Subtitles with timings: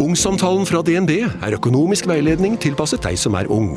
[0.00, 3.74] Ungsamtalen fra DNB er økonomisk veiledning tilpasset deg som er ung.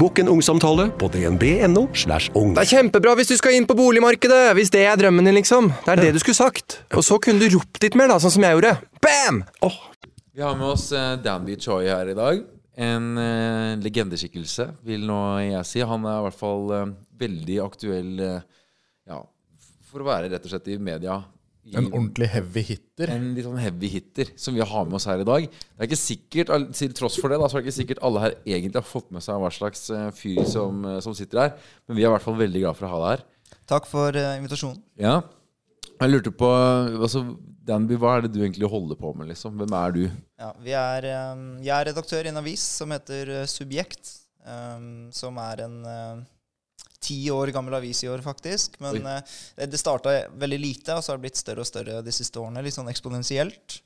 [0.00, 1.84] Bokk en ungsamtale på dnb.no.
[1.94, 2.56] slash ung.
[2.56, 4.56] Det er kjempebra hvis du skal inn på boligmarkedet!
[4.58, 5.70] Hvis det er drømmen din, liksom.
[5.86, 6.80] Det er det du skulle sagt.
[6.90, 8.74] Og så kunne du ropt litt mer, da, sånn som jeg gjorde.
[8.98, 9.44] Bam!
[9.62, 9.78] Oh.
[10.34, 12.42] Vi har med oss eh, Danby Choi her i dag.
[12.90, 15.86] En eh, legendeskikkelse, vil nå jeg si.
[15.86, 16.86] Han er i hvert fall eh,
[17.22, 18.64] veldig aktuell eh,
[19.06, 19.22] ja,
[19.86, 21.20] for å være rett og slett i media.
[21.78, 23.10] En ordentlig heavy hitter.
[23.14, 25.46] en litt sånn heavy hitter som vi har med oss her i dag.
[25.46, 28.22] Det er ikke sikkert, Til tross for det da, så er det ikke sikkert alle
[28.24, 31.52] her egentlig har fått med seg hva slags eh, fyr som, eh, som sitter her.
[31.86, 33.60] Men vi er i hvert fall veldig glad for å ha deg her.
[33.70, 34.80] Takk for eh, invitasjonen.
[35.00, 35.20] Ja.
[36.00, 37.22] Jeg lurte på altså,
[37.68, 39.28] Danby, hva er det du egentlig holder på med?
[39.30, 39.58] liksom?
[39.60, 40.02] Hvem er du?
[40.40, 41.08] Ja, vi er,
[41.60, 44.16] jeg er redaktør i en avis som heter Subjekt.
[45.12, 45.74] som er en
[47.00, 48.76] ti år gammel avis i år, faktisk.
[48.84, 49.36] Men eh,
[49.66, 52.62] det starta veldig lite, og så har det blitt større og større de siste årene.
[52.64, 53.80] Litt sånn eksponentielt.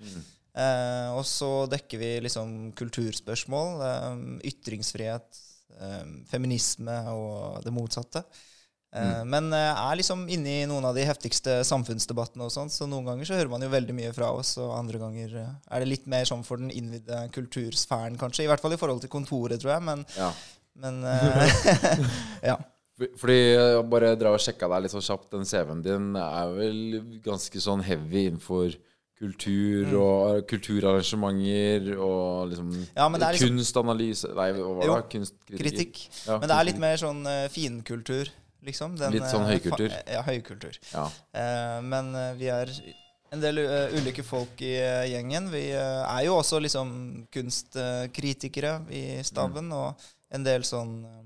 [0.54, 5.40] Eh, og så dekker vi liksom kulturspørsmål, um, ytringsfrihet,
[5.80, 8.24] um, feminisme og det motsatte.
[8.94, 9.26] Mm.
[9.26, 13.26] Men er liksom inne i noen av de heftigste samfunnsdebattene og sånt, så noen ganger
[13.26, 16.28] så hører man jo veldig mye fra oss, og andre ganger er det litt mer
[16.30, 18.44] sånn for den innvidde kultursfæren, kanskje.
[18.46, 20.30] I hvert fall i forhold til kontoret, tror jeg, men, Ja.
[20.78, 21.02] men
[22.52, 22.54] Ja.
[22.98, 25.30] For- Fordi jeg bare drar og sjekka deg litt sånn kjapt.
[25.32, 28.76] Den CV-en din er vel ganske sånn heavy innenfor
[29.18, 29.94] kultur Mm.
[30.00, 35.10] og kulturarrangementer og liksom Ja, men det liksom- kunstanalyse Nei, hva var det?
[35.10, 36.08] Kunstkritikk?
[36.26, 38.28] Ja, Men det er litt mer sånn uh, finkultur,
[38.64, 38.96] liksom.
[38.98, 39.90] Den, Litt sånn eh, høykultur.
[40.10, 40.78] Ja, høykultur.
[40.92, 41.04] Ja.
[41.34, 42.68] Uh, men eh, vi er
[43.32, 45.50] en del eh, ulike folk i eh, gjengen.
[45.50, 49.94] Vi eh, er jo også liksom kunstkritikere i staben, og
[50.30, 51.20] en del sånn eh,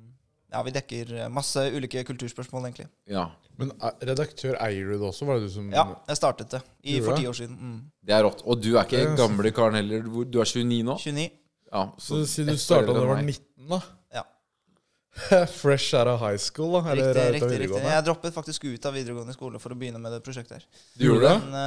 [0.52, 2.88] Ja, vi dekker eh, masse ulike kulturspørsmål, egentlig.
[3.10, 3.26] ja.
[3.58, 5.26] Men eh, redaktør eier du det også?
[5.26, 7.56] Var det du som Ja, jeg startet det i, for ti år siden.
[7.58, 7.78] Mm.
[8.06, 8.44] Det er rått.
[8.46, 10.04] Og du er ikke er gamle karen heller.
[10.30, 10.94] Du er 29 nå?
[11.02, 11.24] 29.
[11.72, 13.34] Ja, Så si du starta da du var meg.
[13.34, 13.80] 19, da?
[14.20, 14.22] Ja.
[15.60, 16.84] Fresh out of high school, da?
[16.94, 17.82] Eller Riktig, riktig, riktig.
[17.90, 20.68] Jeg droppet faktisk ut av videregående skole for å begynne med det prosjektet her.
[20.94, 21.36] Du gjorde det?
[21.50, 21.58] Men,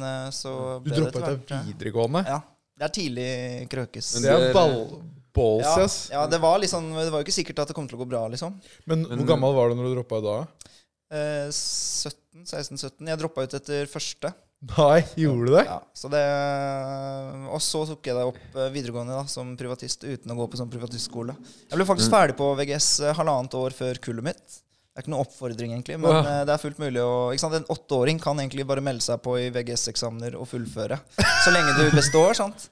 [0.00, 2.24] men så ble det droppa ut etter av videregående?
[2.26, 2.40] Ja.
[2.72, 3.28] Det er tidlig
[3.70, 4.14] krøkes.
[4.16, 4.78] Men Det er ball,
[5.34, 5.96] balls, Ja, ass.
[6.12, 8.08] ja, det var liksom Det var jo ikke sikkert at det kom til å gå
[8.08, 8.60] bra, liksom.
[8.86, 10.38] Men, Men- hvor gammel var du når du droppa ut da?
[11.12, 13.06] Eh, 17, 16-17.
[13.08, 14.32] Jeg droppa ut etter første.
[14.78, 15.64] Nei, gjorde du det?
[15.66, 16.22] Ja, så det
[17.52, 20.56] Og så tok jeg deg opp eh, videregående da, som privatist uten å gå på
[20.60, 21.34] sånn privatistskole.
[21.68, 24.61] Jeg ble faktisk ferdig på VGS eh, halvannet år før kullet mitt.
[24.92, 26.26] Det er ikke noen oppfordring, egentlig, men Åh.
[26.28, 27.12] eh, det er fullt mulig å?
[27.32, 30.98] En åtteåring kan egentlig bare melde seg på i VGS-eksamener og fullføre.
[31.16, 32.66] Så lenge du består, sant.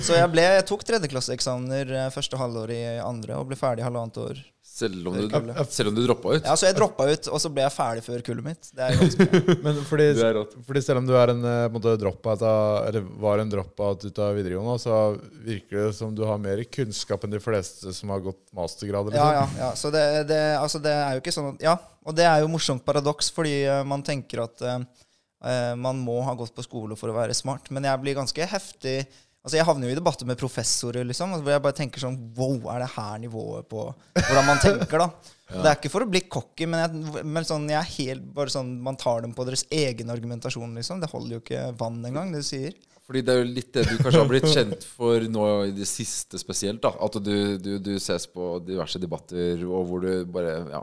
[0.00, 4.16] Så jeg, ble, jeg tok tredjeklasseeksamener eh, første halvår i andre og ble ferdig halvannet
[4.24, 4.40] år.
[4.78, 5.72] Selv om du, Kullet.
[5.74, 6.44] selv om du droppa ut?
[6.46, 8.68] Ja, Så jeg droppa ut, og så ble jeg ferdig før kullet mitt.
[8.78, 9.26] Det er ganske.
[9.64, 12.86] Men fordi, Du er fordi selv om du er en, eh, på måte dropout av,
[12.86, 15.00] eller var en dropout ut av videregående, så
[15.48, 19.10] virker det som du har mer kunnskap enn de fleste som har gått mastergrad.
[19.12, 19.58] Ja, Liksom.
[19.58, 19.72] ja, ja.
[19.82, 22.52] Så det, det, altså det er jo ikke sånn at Ja, og det er jo
[22.54, 27.10] morsomt paradoks, fordi eh, man tenker at eh, man må ha gått på skole for
[27.12, 27.68] å være smart.
[27.74, 29.00] Men jeg blir ganske heftig
[29.48, 32.66] Altså Jeg havner jo i debatter med professorer, liksom, hvor jeg bare tenker sånn Wow,
[32.74, 35.08] er det her nivået på hvordan man tenker, da?
[35.48, 38.52] Det er ikke for å bli cocky, men, jeg, men sånn, jeg er helt bare
[38.52, 41.00] sånn Man tar dem på deres egen argumentasjon, liksom.
[41.00, 42.76] Det holder jo ikke vann engang, det du sier.
[43.08, 45.88] Fordi det er jo litt det du kanskje har blitt kjent for nå i det
[45.88, 46.82] siste spesielt.
[46.84, 50.82] da At du, du, du ses på diverse debatter, og hvor du bare ja,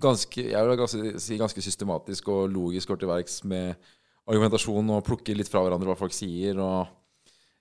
[0.00, 3.76] ganske, Jeg vil ganske, si ganske systematisk og logisk går til verks med
[4.24, 6.56] argumentasjon og plukker litt fra hverandre hva folk sier.
[6.56, 6.88] og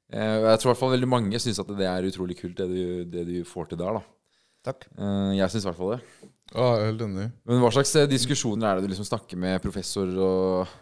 [0.10, 3.04] Jeg tror i hvert fall veldig mange syns at det er utrolig kult, det du,
[3.14, 4.00] det du får til der.
[4.00, 4.06] da
[4.72, 4.88] Takk.
[4.98, 6.02] Eh, Jeg syns i hvert fall det.
[6.50, 7.28] Ja, helt enig.
[7.46, 10.74] Men hva slags eh, diskusjoner er det du liksom snakker med professorer og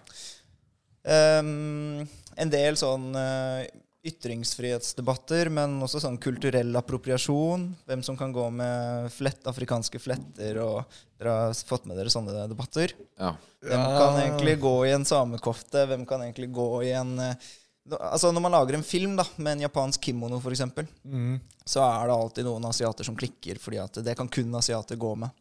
[1.04, 2.08] um,
[2.40, 3.68] en del sånn eh,
[4.08, 7.66] ytringsfrihetsdebatter, men også sånn kulturell appropriasjon.
[7.90, 12.46] Hvem som kan gå med flett, afrikanske fletter, og dere har fått med dere sånne
[12.48, 12.94] debatter.
[13.20, 13.34] Ja.
[13.68, 15.84] Hvem kan egentlig gå i en samekofte?
[15.92, 19.24] Hvem kan egentlig gå i en eh, da- Altså Når man lager en film da
[19.38, 20.66] med en japansk kimono, f.eks.,
[21.04, 21.38] mm.
[21.64, 25.14] så er det alltid noen asiater som klikker, fordi at det kan kun asiater gå
[25.16, 25.32] med.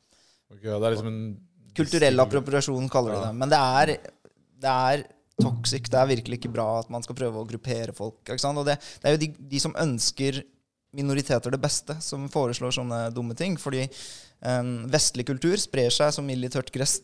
[0.53, 1.21] Okay, ja, det er liksom en
[1.77, 3.33] Kulturell appropriasjon kaller de det.
[3.37, 3.91] Men det er,
[4.65, 5.03] det er
[5.43, 5.91] toxic.
[5.93, 8.23] Det er virkelig ikke bra at man skal prøve å gruppere folk.
[8.25, 10.41] Og det, det er jo de, de som ønsker
[10.97, 13.59] minoriteter det beste, som foreslår sånne dumme ting.
[13.61, 13.85] Fordi
[14.41, 16.99] um, vestlig kultur sprer seg som ild i tørt gress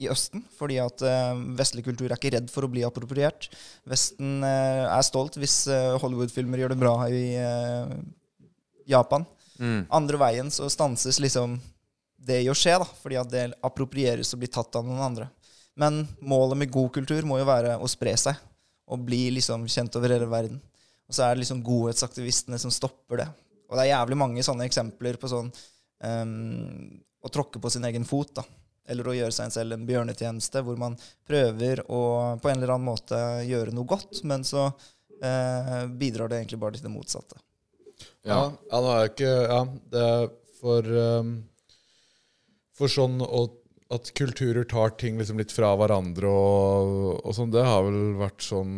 [0.00, 0.44] i Østen.
[0.56, 3.50] Fordi at eh, vestlig kultur er ikke redd for å bli appropriert.
[3.88, 7.24] Vesten eh, er stolt hvis eh, Hollywood-filmer gjør det bra i
[8.90, 9.26] Japan.
[9.60, 9.84] Mm.
[9.92, 11.58] Andre veien så stanses liksom
[12.20, 15.28] det i å skje, da, fordi at det approprieres og blir tatt av noen andre.
[15.80, 18.36] Men målet med god kultur må jo være å spre seg
[18.90, 20.58] og bli liksom kjent over hele verden.
[21.08, 23.28] Og så er det liksom godhetsaktivistene som stopper det.
[23.70, 26.90] Og det er jævlig mange sånne eksempler på sånn um,
[27.22, 28.44] å tråkke på sin egen fot, da.
[28.90, 30.96] Eller å gjøre seg selv en bjørnetjeneste, hvor man
[31.28, 32.02] prøver å
[32.42, 34.66] på en eller annen måte gjøre noe godt, men så
[35.22, 37.38] eh, bidrar det egentlig bare til det motsatte.
[38.26, 40.28] Ja, ja nå er jeg ikke Ja, det er
[40.60, 40.86] for
[41.20, 41.32] um,
[42.76, 43.42] For sånn å,
[43.92, 46.94] at kulturer tar ting liksom litt fra hverandre og,
[47.24, 48.72] og sånn, det har vel vært sånn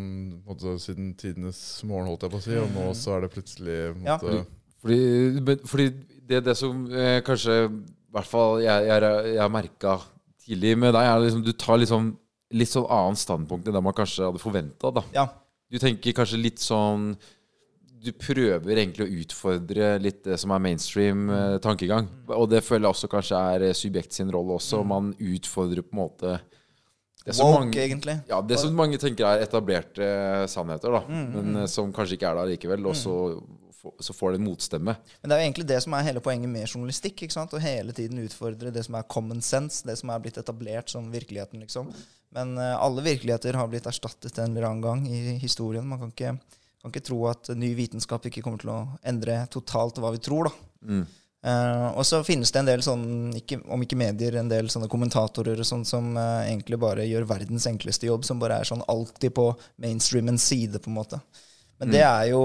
[0.47, 3.79] måte, siden tidenes morgen, holdt jeg på å si, og nå så er det plutselig
[4.01, 4.45] måte, Ja.
[4.83, 5.85] Fordi, fordi
[6.27, 7.55] det, det som eh, kanskje
[8.13, 9.99] hvert fall jeg, jeg, jeg merka
[10.43, 12.11] tidlig med deg, er liksom du tar liksom
[12.53, 14.91] litt sånn annet standpunkt enn det man kanskje hadde forventa.
[15.15, 15.29] Ja,
[15.73, 17.15] Du tenker kanskje litt sånn
[18.03, 22.09] Du prøver egentlig å utfordre litt det som er mainstream eh, tankegang.
[22.35, 24.81] Og det føler jeg også kanskje er eh, subjekt sin rolle også.
[24.85, 26.33] Man utfordrer på en måte
[27.23, 28.17] det som woke, mange, egentlig.
[28.27, 30.09] ja, det som mange tenker er etablerte
[30.51, 31.03] sannheter, da.
[31.07, 32.89] Men eh, som kanskje ikke er det likevel.
[32.91, 33.62] Og så, få-
[34.01, 34.95] så får det en motstemme.
[35.21, 37.25] Men det er jo egentlig det som er hele poenget med journalistikk.
[37.25, 37.55] ikke sant?
[37.55, 41.11] Å hele tiden utfordre det som er common sense, det som er blitt etablert som
[41.13, 41.91] virkeligheten, liksom.
[42.33, 45.87] Men uh, alle virkeligheter har blitt erstattet en eller annen gang i historien.
[45.89, 46.37] Man kan ikke,
[46.83, 50.49] kan ikke tro at ny vitenskap ikke kommer til å endre totalt hva vi tror,
[50.49, 50.87] da.
[51.43, 54.87] Eh, og så finnes det en del sånn, ikke, om ikke medier, en del sånne
[54.91, 58.85] kommentatorer og sånn som uh, egentlig bare gjør verdens enkleste jobb, som bare er sånn
[58.91, 59.49] alltid på
[59.83, 61.19] mainstreamens side, på en måte.
[61.83, 62.45] Men det er jo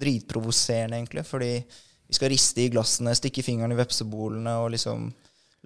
[0.00, 1.24] dritprovoserende, egentlig.
[1.28, 1.52] Fordi
[2.10, 5.10] vi skal riste i glassene, stikke fingeren i vepsebolene og liksom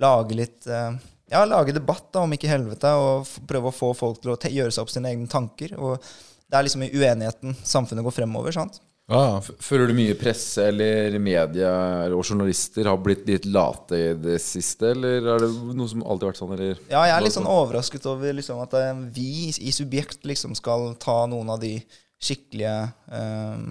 [0.02, 0.96] lage litt eh,
[1.32, 4.74] Ja, lage debatt, da, om ikke helvete, og prøve å få folk til å gjøre
[4.74, 5.72] seg opp sine egne tanker.
[5.80, 8.82] Og det er liksom i uenigheten samfunnet går fremover, sant?
[9.10, 9.40] ja.
[9.60, 11.72] Føler du mye presse eller media
[12.08, 16.26] og journalister har blitt litt late i det siste, eller er det noe som alltid
[16.26, 16.80] har vært sånn, eller?
[16.88, 20.94] Ja, jeg er litt sånn overrasket over liksom, at eh, vi i Subjekt liksom skal
[21.00, 21.76] ta noen av de
[22.24, 22.76] skikkelige
[23.12, 23.66] eh,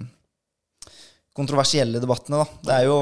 [1.34, 2.42] kontroversielle debattene.
[2.42, 2.60] Da.
[2.68, 2.98] Det er jo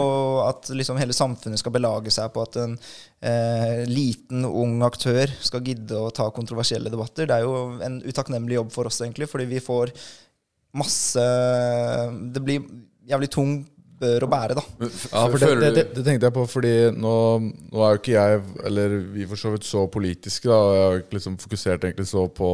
[0.46, 2.78] at liksom hele samfunnet skal belage seg på at en
[3.20, 7.28] eh, liten, ung aktør skal gidde å ta kontroversielle debatter.
[7.28, 9.92] Det er jo en utakknemlig jobb for oss, egentlig, fordi vi får
[10.72, 11.20] masse
[12.32, 12.62] Det blir
[13.04, 13.50] jævlig tung
[14.02, 14.64] bør å bære, da.
[14.82, 17.14] Ja, for det, det, det, det tenkte jeg på, fordi nå,
[17.72, 20.48] nå er jo ikke jeg, eller vi for så vidt, så politiske.
[20.50, 22.50] da, og Jeg har ikke liksom fokusert egentlig så på,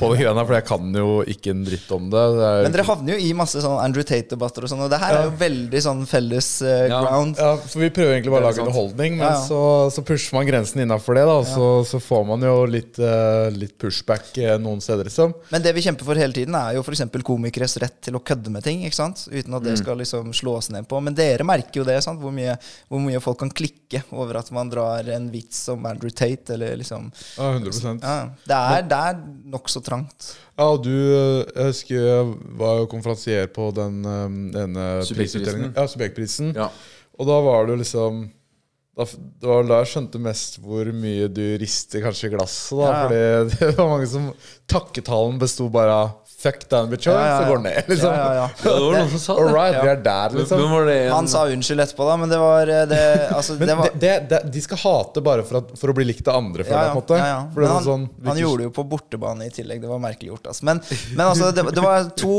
[0.00, 2.24] på det greiene her, for jeg kan jo ikke en dritt om det.
[2.38, 5.00] det er, Men dere havner jo i masse sånn Andrew Tate-debatter og sånn, og det
[5.02, 7.38] her er jo veldig sånn felles uh, ground.
[7.40, 9.44] ja, for Vi prøver egentlig bare å lage underholdning, men Ja, ja.
[9.48, 9.60] Så,
[9.94, 11.26] så pusher man grensen innafor det.
[11.28, 15.34] da, og så, så får man jo litt, uh, litt pushback uh, noen steder, liksom.
[15.52, 17.04] Men det vi kjemper for hele tiden, er jo f.eks.
[17.26, 18.82] komikeres rett til å kødde med ting.
[18.86, 19.26] ikke sant?
[19.30, 19.78] Uten at det Mm.
[19.80, 21.00] skal liksom slås ned på.
[21.04, 22.20] Men dere merker jo det, sant?
[22.22, 22.56] Hvor mye,
[22.90, 26.76] hvor mye folk kan klikke over at man drar en vits som Andrew Tate, eller
[26.80, 28.16] liksom Ja, 100% ja,
[28.48, 29.22] Det er, det er
[29.52, 30.32] nokså trangt.
[30.56, 35.74] Ja, og du Jeg husker jeg var jo konferansier på den eh, ene prisutdelingen.
[35.76, 36.54] Ja, Subjektprisen.
[36.56, 36.70] Ja.
[37.18, 38.22] Og da var det jo liksom
[38.96, 42.76] da, Det var da jeg skjønte mest hvor mye du rister kanskje i glasset.
[42.78, 43.02] da ja.
[43.02, 44.28] Fordi det var mange som
[44.70, 47.84] Takketalen besto bare av 'fuck down bitch, Ja, ja, så går den ned.
[47.88, 48.48] liksom Ja, ja, ja.
[48.64, 49.54] Ja, det var noen som sa All det.
[49.54, 50.86] right, vi er der, liksom.
[50.86, 53.00] Det Han sa unnskyld etterpå, da, men det var eh, det,
[53.38, 56.28] altså, Men det var, det, de skal hate bare for, at, for å bli likt
[56.28, 56.90] av andre, føler jeg.
[56.90, 57.40] ja, på en måte ja, ja.
[57.54, 59.80] For han, sånn, han gjorde det jo på bortebane i tillegg.
[59.82, 60.46] Det var merkelig gjort.
[60.52, 60.64] Altså.
[60.68, 60.82] Men,
[61.14, 62.36] men altså, det, det var to,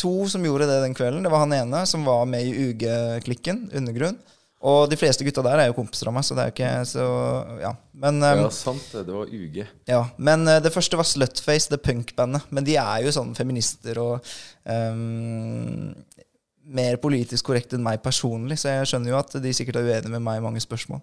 [0.00, 1.22] to som gjorde det den kvelden.
[1.22, 4.18] Det var han ene som var med i UG-klikken, Undergrunn.
[4.64, 6.72] Og de fleste gutta der er jo kompiser av meg, så det er jo ikke
[6.88, 7.06] så
[7.60, 7.74] Ja.
[7.92, 9.04] Men, um, Ja, sant det.
[9.06, 9.58] Det var UG.
[9.86, 10.00] ja.
[10.16, 12.42] men uh, det første var Slutface, det punkbandet.
[12.50, 14.24] Men de er jo sånn feminister og
[14.64, 15.92] um,
[16.64, 20.14] mer politisk korrekt enn meg personlig, så jeg skjønner jo at de sikkert er uenige
[20.14, 21.02] med meg i mange spørsmål.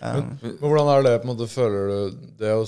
[0.00, 2.64] Um, Men hvordan er det på en måte, føler du det å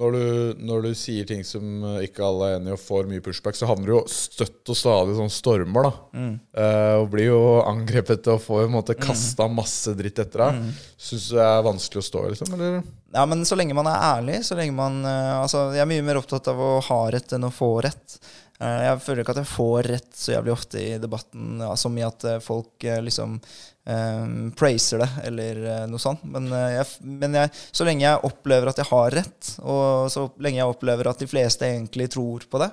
[0.00, 3.08] når du, når du sier ting som eh, ikke alle er enig i og får
[3.10, 6.22] mye pushback, så havner du jo støtt og stadig sånn stormer, da.
[6.56, 10.62] Eh, og blir jo angrepet og får på en måte kasta masse dritt etter deg.
[11.00, 12.56] Syns du det er vanskelig å stå i, liksom?
[12.56, 12.80] Eller?
[13.12, 16.06] Ja, men så lenge man er ærlig, så lenge man eh, Altså, jeg er mye
[16.06, 18.20] mer opptatt av å ha rett enn å få rett.
[18.60, 21.96] Eh, jeg føler ikke at jeg får rett så jævlig ofte i debatten, ja, som
[21.96, 26.26] i at eh, folk eh, liksom um, praiser det, eller noe sånt.
[26.28, 26.88] Men, jeg,
[27.22, 31.08] men jeg, så lenge jeg opplever at jeg har rett, og så lenge jeg opplever
[31.10, 32.70] at de fleste egentlig tror på det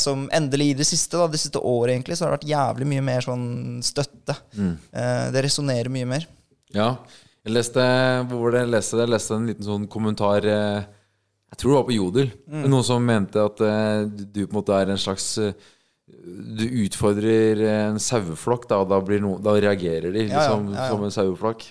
[0.00, 2.86] som endelig i det siste, da, det siste året egentlig, så har det vært jævlig
[2.88, 3.42] mye mer sånn
[3.84, 4.32] støtte.
[4.56, 6.24] Eh, det resonnerer mye mer.
[6.72, 6.86] Ja.
[7.44, 7.82] Jeg leste
[8.30, 9.04] Hvor var det jeg leste det?
[9.04, 10.88] Jeg leste en liten sånn kommentar eh,
[11.56, 12.28] Jeg tror det var på Jodel.
[12.68, 15.54] Noen som mente at uh, du på en måte er en slags uh,
[16.04, 20.84] Du utfordrer en saueflokk, da, og da, no, da reagerer de Ja, ja, liksom, ja,
[20.84, 20.90] ja.
[20.92, 21.64] som en saueflokk.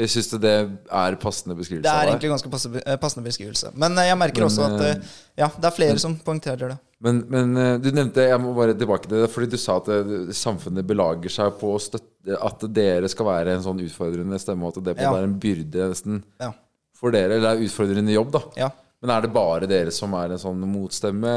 [0.00, 3.72] Jeg syns det er passende beskrivelse Det er egentlig ganske passe, eh, passende beskrivelse.
[3.74, 6.70] Men eh, jeg merker Men, også at eh, eh, ja, det er flere som poengterer
[6.72, 6.76] det.
[7.02, 9.90] Men, men eh, du nevnte Jeg må bare tilbake til det, fordi du sa at
[10.36, 14.78] samfunnet belager seg på å støtte At dere skal være en sånn utfordrende stemme, og
[14.78, 15.12] at det på Ja.
[15.18, 16.52] er en byrde nesten Ja.
[16.94, 17.34] for dere.
[17.34, 18.44] Eller det er utfordrende jobb, da.
[18.62, 18.70] ja.
[19.00, 21.30] Men er det bare dere som er en sånn motstemme?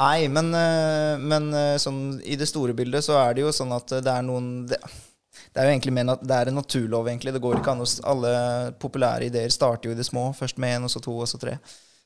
[0.00, 3.74] Nei, men, eh, men eh, sånn, i det store bildet så er det jo sånn
[3.76, 4.78] at det er noen Det,
[5.52, 7.34] det er jo egentlig mer, det er en naturlov, egentlig.
[7.36, 8.32] Det går ikke an å Alle
[8.80, 10.30] populære ideer starter jo i det små.
[10.36, 11.58] Først med én, og så to, og så tre.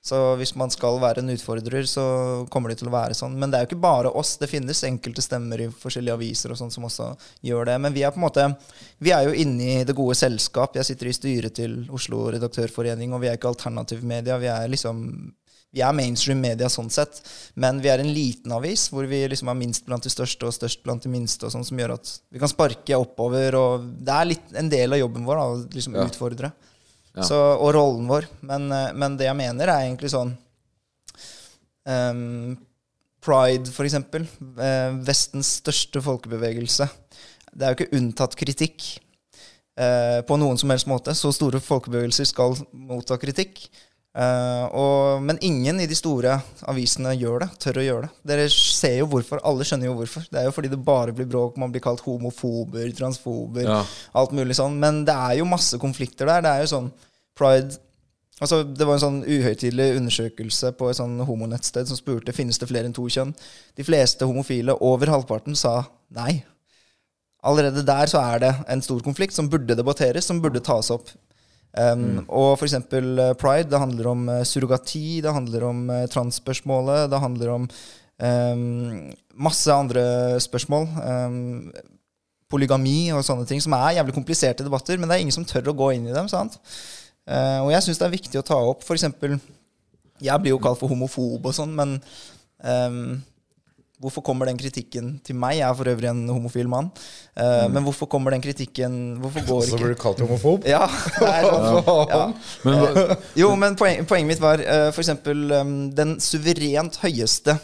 [0.02, 2.02] Så hvis man skal være en utfordrer, så
[2.49, 3.35] kommer det til å være sånn.
[3.37, 4.38] Men det er jo ikke bare oss.
[4.40, 7.11] Det finnes enkelte stemmer i forskjellige aviser og sånn som også
[7.45, 7.75] gjør det.
[7.85, 8.47] Men vi er på en måte
[9.00, 10.76] Vi er jo inne i det gode selskap.
[10.76, 14.40] Jeg sitter i styret til Oslo Redaktørforening, og vi er ikke alternativ media.
[14.40, 15.04] Vi er liksom
[15.73, 17.21] vi er mainstream media sånn sett,
[17.54, 20.57] men vi er en liten avis hvor vi liksom er minst blant de største og
[20.57, 23.54] størst blant de minste, og sånn som gjør at vi kan sparke oppover.
[23.54, 26.09] og Det er litt en del av jobben vår å liksom Ja.
[26.09, 26.52] utfordre.
[27.19, 28.29] Så, og rollen vår.
[28.47, 30.35] Men, eh, men det jeg mener, er egentlig sånn
[31.90, 32.57] um,
[33.21, 34.25] Pride, eksempel.
[34.57, 36.87] eh, Vestens største folkebevegelse.
[37.50, 38.87] Det er jo ikke unntatt kritikk
[39.76, 41.14] eh, på noen som helst måte.
[41.19, 43.67] Så store folkebevegelser skal motta kritikk.
[44.11, 46.40] Eh, og, men ingen i de store
[46.71, 48.11] avisene gjør det, tør å gjøre det.
[48.26, 50.25] Dere ser jo hvorfor, alle skjønner jo hvorfor.
[50.26, 53.85] Det er jo fordi det bare blir bråk, man blir kalt homofober, transfober, Ja.
[54.19, 54.81] alt mulig sånn.
[54.83, 56.43] Men det er jo masse konflikter der.
[56.43, 56.90] Det er jo sånn
[57.38, 57.79] pride
[58.40, 62.71] Altså, det var en sånn uhøytidelig undersøkelse på et sånn homonettsted som spurte finnes det
[62.71, 63.35] flere enn to kjønn.
[63.76, 65.83] De fleste homofile, over halvparten, sa
[66.17, 66.38] nei.
[67.45, 71.12] Allerede der så er det en stor konflikt som burde debatteres, som burde tas opp.
[71.71, 76.07] Um, Og for eksempel eh, pride, det handler om eh, surrogati, det handler om uh,
[76.11, 77.69] transspørsmålet, det handler om
[78.19, 80.89] um, masse andre spørsmål.
[80.99, 81.71] Um,
[82.50, 85.71] polygami og sånne ting, som er jævlig kompliserte debatter, men det er ingen som tør
[85.71, 86.27] å gå inn i dem.
[86.29, 86.59] sant?
[87.31, 89.39] Uh, og jeg syns det er viktig å ta opp eksempel,
[90.21, 91.95] Jeg blir jo kalt for homofob og sånn, men
[92.61, 93.23] ehm,
[94.00, 95.59] hvorfor kommer den kritikken til meg?
[95.59, 96.90] Jeg er for øvrig en homofil mann.
[97.37, 100.64] Eh, Men hvorfor kommer den kritikken Hvorfor går Så blir du kalt homofob?
[100.66, 100.83] ja,
[101.21, 102.09] er sånn.
[102.09, 102.23] ja.
[102.64, 107.54] Men hva- Jo, men poen, poenget mitt var uh, for eksempel um, den suverent høyeste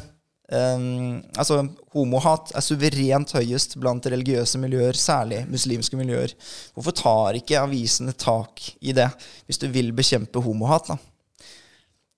[0.53, 1.63] um, Altså,
[1.97, 6.33] homohat er suverent høyest blant religiøse miljøer, særlig muslimske miljøer.
[6.77, 9.09] Hvorfor tar ikke avisene tak i det,
[9.49, 10.99] hvis du vil bekjempe homohat, da?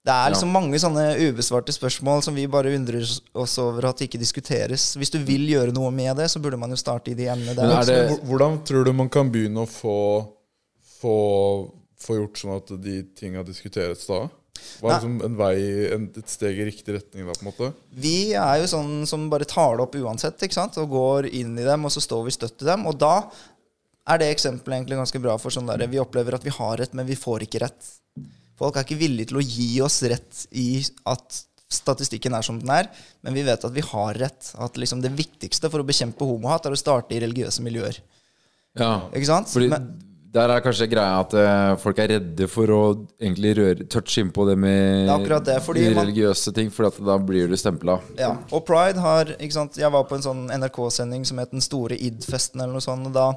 [0.07, 3.03] Det er liksom mange sånne ubesvarte spørsmål som vi bare undrer
[3.35, 4.95] oss over at ikke diskuteres.
[4.97, 7.55] Hvis du vil gjøre noe med det, så burde man jo starte i de emnene
[7.59, 7.67] der.
[7.67, 9.97] Men er det- Hvordan tror du man kan begynne å få,
[11.01, 11.17] få,
[11.99, 14.29] få gjort sånn at de tinga diskuteres da?
[14.81, 15.59] Hva er liksom en vei,
[15.95, 17.69] en, et steg i riktig retning da, på en måte?
[17.95, 20.79] Vi er jo sånn som bare tar det opp uansett, ikke sant?
[20.79, 22.87] og går inn i dem, og så står vi støtt i dem.
[22.91, 23.31] Og da
[24.09, 26.95] er det eksempelet egentlig ganske bra for sånn der vi opplever at vi har rett,
[26.95, 27.95] men vi får ikke rett.
[28.59, 32.71] Folk er ikke villige til å gi oss rett i at statistikken er som den
[32.73, 32.89] er,
[33.23, 34.53] men vi vet at vi har rett.
[34.59, 38.01] At liksom det viktigste for å bekjempe homohat er å starte i religiøse miljøer.
[38.79, 38.93] ja.
[39.13, 39.51] Ikke sant?
[39.53, 39.91] Fordi Men,
[40.33, 42.81] der er kanskje greia at uh, folk er redde for å
[43.17, 46.91] egentlig røre, touche inn på det med Det det, fordi de man- religiøse ting, for
[46.91, 47.99] da blir du stempla.
[48.19, 51.65] Ja, og Pride har ikke sant, Jeg var på en sånn NRK-sending som het Den
[51.65, 53.07] store id-festen, eller noe sånt.
[53.07, 53.33] Og da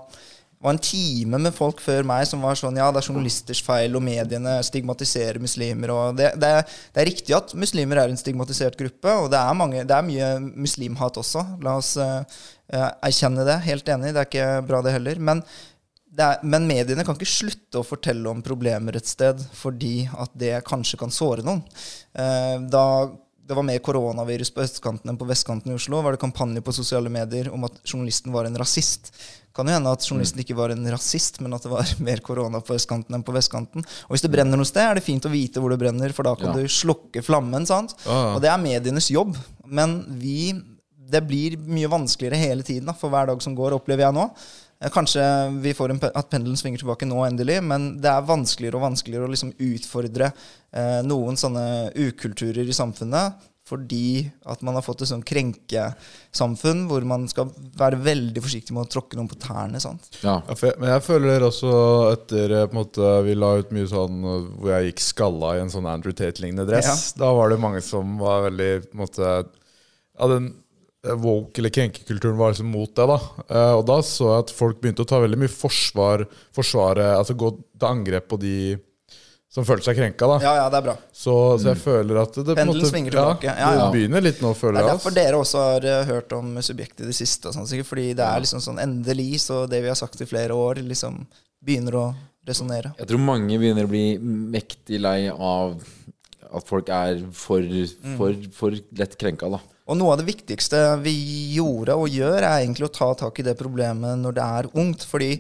[0.62, 3.96] var en time med folk før meg som var sånn Ja, det er journalisters feil,
[3.98, 5.94] og mediene stigmatiserer muslimer.
[5.96, 6.52] Og det, det,
[6.94, 10.06] det er riktig at muslimer er en stigmatisert gruppe, og det er, mange, det er
[10.06, 11.44] mye muslimhat også.
[11.66, 12.46] La oss eh,
[13.02, 13.58] erkjenne det.
[13.66, 15.24] Helt enig, det er ikke bra, det heller.
[15.32, 15.42] Men,
[16.12, 20.34] det er, men mediene kan ikke slutte å fortelle om problemer et sted fordi at
[20.38, 21.66] det kanskje kan såre noen.
[22.14, 22.86] Uh, da
[23.52, 26.72] det var mer koronavirus på østkanten enn på vestkanten i Oslo, var det kampanje på
[26.72, 29.12] sosiale medier om at journalisten var en rasist.
[29.54, 32.62] Kan jo hende at journalisten ikke var en rasist, men at det var mer korona
[32.64, 33.84] på østkanten enn på vestkanten.
[34.08, 36.24] Og hvis det brenner noe sted, er det fint å vite hvor det brenner, for
[36.24, 36.62] da kan Ja.
[36.62, 37.66] du slukke flammen.
[37.68, 37.96] sant?
[38.08, 39.36] Og det er medienes jobb.
[39.68, 40.54] Men vi
[41.12, 44.30] Det blir mye vanskeligere hele tiden da, for hver dag som går, opplever jeg nå.
[44.96, 45.22] Kanskje
[45.62, 48.86] vi får en, pe- at pendelen svinger tilbake nå endelig, men det er vanskeligere og
[48.88, 50.32] vanskeligere å liksom utfordre
[50.72, 53.36] eh, noen sånne ukulturer i samfunnet.
[53.72, 58.84] Fordi at man har fått et sånn krenkesamfunn hvor man skal være veldig forsiktig med
[58.86, 59.80] å tråkke noen på tærne.
[59.80, 60.10] sant?
[60.22, 60.42] Ja.
[60.48, 61.72] Ja, for jeg, men jeg føler også
[62.12, 64.20] etter eh, på en måte, Vi la ut mye sånn
[64.60, 67.14] hvor jeg gikk skalla i en sånn Andrew Tate-lignende dress.
[67.20, 70.52] Da var det mange som var veldig på en måte Ja, den
[71.08, 73.08] eh, woke- eller krenkekulturen var liksom mot det.
[73.08, 77.14] da Eh, Og da så jeg at folk begynte å ta veldig mye forsvar forsvare,
[77.18, 78.56] Altså gå til angrep på de
[79.52, 80.28] som følte seg krenka.
[80.32, 80.96] da Ja, ja, det er bra.
[81.12, 83.50] Så, så jeg føler at det, det på en Pendelen måte- svinger tilbake.
[83.52, 83.86] Ja, ja.
[83.86, 87.10] Det begynner litt nå, Det er derfor dere også har eh, hørt om subjektet i
[87.12, 87.52] det siste.
[87.52, 90.56] Og sånn, fordi det er liksom sånn endelig, så det vi har sagt i flere
[90.56, 91.26] år, liksom
[91.62, 92.06] begynner å
[92.48, 92.94] resonnere.
[92.98, 95.76] Jeg tror mange begynner å bli mektig lei av
[96.52, 97.66] at folk er for,
[98.18, 99.62] for, for lett krenka, da.
[99.92, 101.14] Og noe av det viktigste vi
[101.58, 105.04] gjorde og gjør, er egentlig å ta tak i det problemet når det er ungt.
[105.04, 105.34] fordi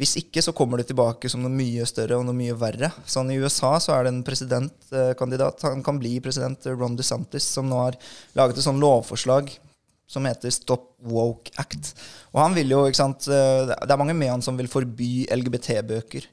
[0.00, 2.88] hvis ikke så kommer det tilbake som noe mye større og noe mye verre.
[3.04, 7.68] Sånn I USA så er det en presidentkandidat, han kan bli president, Ron DeSantis, som
[7.68, 7.98] nå har
[8.38, 9.50] laget et sånn lovforslag
[10.08, 11.92] som heter Stop Woke Act.
[12.32, 16.24] Og han vil jo, ikke sant, Det er mange med han som vil forby LGBT-bøker.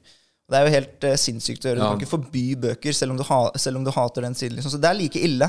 [0.46, 1.80] Det er jo helt uh, sinnssykt å gjøre.
[1.80, 1.86] Ja.
[1.86, 4.58] Du kan ikke forby bøker selv om du, ha, selv om du hater den siden.
[4.58, 4.76] Liksom.
[4.76, 5.48] Så det er like ille.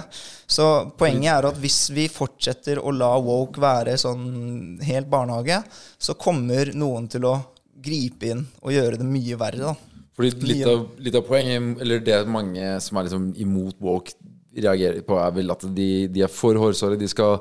[0.50, 5.60] Så poenget er at hvis vi fortsetter å la woke være sånn helt barnehage,
[6.02, 7.36] så kommer noen til å
[7.78, 9.70] gripe inn og gjøre det mye verre.
[9.70, 10.02] da.
[10.18, 14.18] Fordi litt av, litt av poenget, eller det mange som er liksom imot woke,
[14.58, 16.98] reagerer på, er vel at de, de er for hårsåre.
[16.98, 17.38] De skal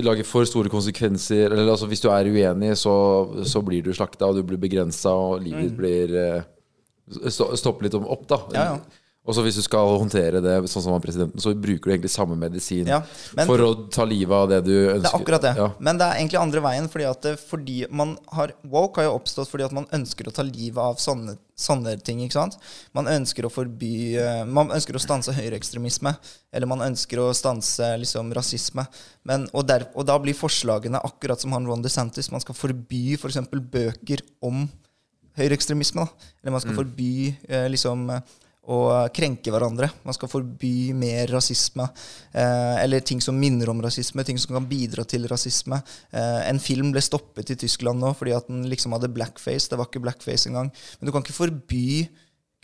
[0.00, 1.50] lage for store konsekvenser.
[1.50, 2.94] Eller altså, hvis du er uenig, så,
[3.44, 6.16] så blir du slakta, og du blir begrensa, og livet ditt blir
[7.10, 8.40] eh, sto- Stopper litt om opp, da.
[8.52, 8.78] Ja, ja.
[9.24, 12.10] Og så hvis du skal håndtere det sånn som han presidenten, så bruker du egentlig
[12.12, 12.98] samme medisin Ja,
[13.34, 15.00] men- for å ta livet av det du ønsker.
[15.00, 15.52] Det er akkurat det.
[15.56, 15.68] Ja.
[15.80, 16.88] Men det er egentlig andre veien.
[16.92, 20.34] Fordi at det, fordi man har, Woke har jo oppstått fordi at man ønsker å
[20.34, 22.20] ta livet av sånne, sånne ting.
[22.20, 22.58] ikke sant?
[22.92, 26.14] Man ønsker å forby eh, Man ønsker å stanse høyreekstremisme.
[26.52, 28.86] Eller man ønsker å stanse liksom rasisme.
[29.24, 32.30] Men, og, der, og da blir forslagene akkurat som han Ron DeSantis.
[32.30, 33.40] Man skal forby f.eks.
[33.48, 34.68] bøker om
[35.38, 36.06] høyreekstremisme.
[36.42, 37.10] Eller man skal forby
[37.48, 38.20] eh, liksom eh,
[38.64, 38.78] å
[39.12, 39.90] krenke hverandre.
[40.06, 41.84] Man skal forby mer rasisme.
[42.32, 45.82] Eh, eller ting som minner om rasisme, ting som kan bidra til rasisme.
[46.12, 49.68] Eh, en film ble stoppet i Tyskland nå fordi at den liksom hadde blackface.
[49.68, 50.70] Det var ikke blackface engang.
[51.00, 51.84] Men du kan ikke forby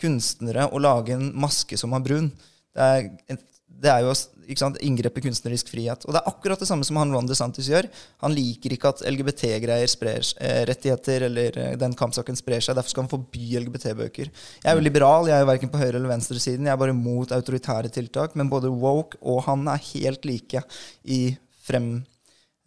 [0.01, 2.31] kunstnere å lage en maske som er brun.
[2.73, 3.43] Det er, en-
[3.81, 4.13] det er jo
[4.57, 6.03] sant, inngrep i kunstnerisk frihet.
[6.05, 7.87] Og det er akkurat det samme som han Ron DeSantis gjør.
[8.25, 12.77] Han liker ikke at LGBT-greier sprer eh, rettigheter, eller eh, den kampsaken sprer seg.
[12.77, 14.31] Derfor skal han forby LGBT-bøker.
[14.31, 16.67] Jeg er jo liberal, jeg er jo verken på høyre- eller venstresiden.
[16.67, 18.35] Jeg er bare mot autoritære tiltak.
[18.39, 20.65] Men både woke og han er helt like
[21.03, 21.21] i
[21.61, 21.93] frem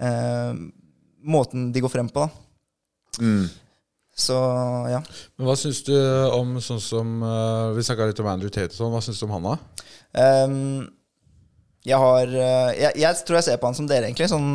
[0.01, 0.65] eh,
[1.25, 3.23] Måten de går frem på, da.
[3.25, 3.47] Mm.
[4.15, 4.35] Så
[4.93, 5.01] ja.
[5.37, 5.95] Men hva syns du
[6.37, 8.93] om sånn som eh, Vi snakka litt om Andrew Tate og sånn.
[8.95, 9.89] Hva syns du om han, da?
[10.47, 10.85] Um,
[11.85, 14.31] jeg har eh, jeg, jeg tror jeg ser på han som dere, egentlig.
[14.31, 14.47] Sånn,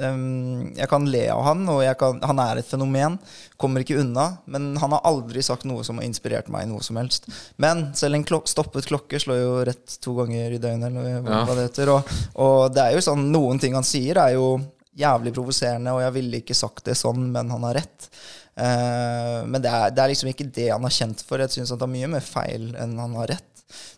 [0.00, 3.20] um, jeg kan le av han, og kan, han er et fenomen.
[3.60, 4.24] Kommer ikke unna.
[4.50, 7.28] Men han har aldri sagt noe som har inspirert meg i noe som helst.
[7.62, 11.42] Men selv en klok stoppet klokke slår jo rett to ganger i døgnet, eller hva
[11.44, 11.54] Ja.
[11.54, 11.94] det heter.
[11.94, 12.12] Og,
[12.48, 14.56] og det er jo sånn, noen ting han sier, er jo
[14.98, 18.10] jævlig provoserende, og jeg ville ikke sagt det sånn, men han har rett.
[18.56, 21.40] Eh, men det er, det er liksom ikke det han er kjent for.
[21.42, 23.48] Jeg syns han tar mye mer feil enn han har rett.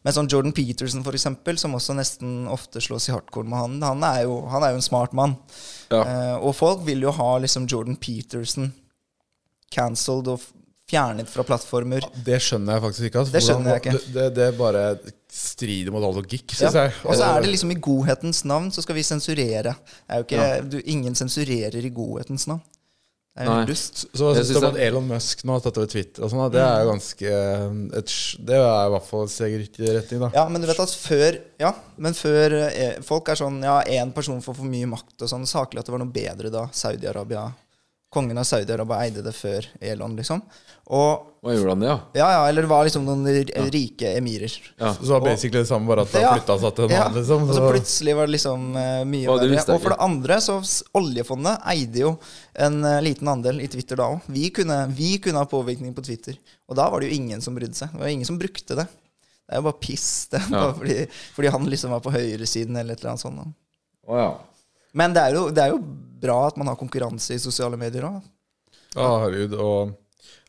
[0.07, 3.79] Men sånn Jordan Peterson, for eksempel, som også nesten ofte slås i hardcore med han,
[3.83, 5.35] han er jo, han er jo en smart mann.
[5.91, 6.05] Ja.
[6.05, 8.71] Eh, og folk vil jo ha liksom Jordan Peterson
[9.75, 10.45] cancelled og
[10.91, 12.05] fjernet fra plattformer.
[12.27, 13.23] Det skjønner jeg faktisk ikke.
[13.25, 13.95] Altså, Det skjønner jeg ikke.
[13.99, 14.85] Det, det, det bare
[15.35, 16.71] strider mot all logikk, Ja.
[16.71, 16.93] jeg.
[17.03, 19.75] Og så er det liksom i godhetens navn så skal vi sensurere.
[20.07, 22.63] Er jo ikke, du, ingen sensurerer i godhetens navn.
[23.35, 24.05] Det er dust.
[24.15, 26.23] Så hva Jeg syns du synes om at Elon Musk nå har tatt over Twitter?
[26.23, 28.13] Og sånn, det er jo ganske eh, et,
[28.47, 30.29] Det er i hvert fall et steg i riktig retning, da.
[30.37, 34.15] Ja, men du vet at før Ja, men før eh, Folk er sånn Ja, én
[34.15, 35.49] person får for mye makt og sånn.
[35.51, 37.49] Saklig at det var noe bedre da Saudi-Arabia
[38.15, 40.43] Kongen av Saudi-Arabia eide det før Elon, liksom.
[40.95, 41.97] Og og gjorde han det, ja?
[42.17, 44.53] Ja, ja, eller det var liksom noen r- rike emirer.
[44.81, 44.95] ja.
[44.95, 46.31] Så det var basically det samme, bare at det Ja.
[46.33, 47.43] flytta seg til en Ja, annen, liksom.
[47.45, 49.75] Og så Så, plutselig var det liksom uh, mye verre.
[49.75, 50.57] Og for det andre, så
[50.97, 52.15] oljefondet eide jo
[52.57, 54.23] en uh, liten andel i Twitter da òg.
[54.29, 54.49] Vi,
[54.97, 56.39] vi kunne ha påvirkning på Twitter.
[56.69, 57.93] Og da var det jo ingen som brydde seg.
[57.93, 58.87] Det var ingen som brukte det.
[59.45, 60.09] Det er jo bare piss.
[60.33, 60.61] Det er Ja.
[60.65, 60.99] bare fordi,
[61.37, 63.55] fordi han liksom var på høyresiden eller et eller annet sånt.
[64.09, 64.31] Oh, ja.
[64.95, 65.83] Men det er, jo, det er jo
[66.25, 68.23] bra at man har konkurranse i sosiale medier òg.
[68.97, 69.55] ja, herregud.
[69.61, 69.93] Og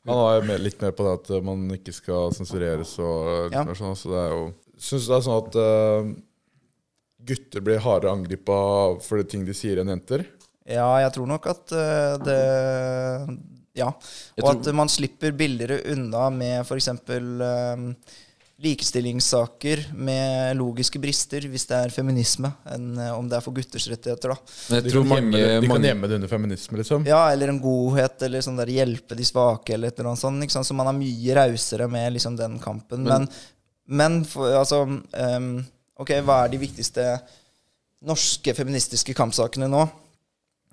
[0.06, 3.64] han var med, litt mer på det at man ikke skal sensureres og litt Ja.
[3.68, 3.96] mer sånn.
[4.00, 6.08] Så det er jo Syns det er sånn at uh,
[7.26, 8.58] gutter blir hardere angripa
[9.02, 10.26] for det ting de sier, enn jenter?
[10.68, 12.42] Ja, jeg tror nok at uh, det
[13.80, 13.88] Ja.
[13.88, 16.88] Og tror- at man slipper billigere unna med f.eks.
[17.10, 17.96] Um,
[18.64, 23.88] likestillingssaker med logiske brister, hvis det er feminisme, enn eh, om det er for gutters
[23.92, 24.32] rettigheter.
[24.32, 24.38] da.
[24.70, 27.06] Men jeg De tror kan, mange, det- de kan gjemme det under feminisme, liksom.
[27.06, 30.42] Ja, eller en godhet, eller sånn der hjelpe de svake, eller et eller annet sånt.
[30.44, 30.66] Ikke sant?
[30.70, 33.04] Så man er mye rausere med liksom den kampen.
[33.04, 33.28] Men,
[33.88, 35.66] men for, altså um,
[35.98, 37.04] Ok, hva er de viktigste
[38.04, 39.84] norske feministiske kampsakene nå?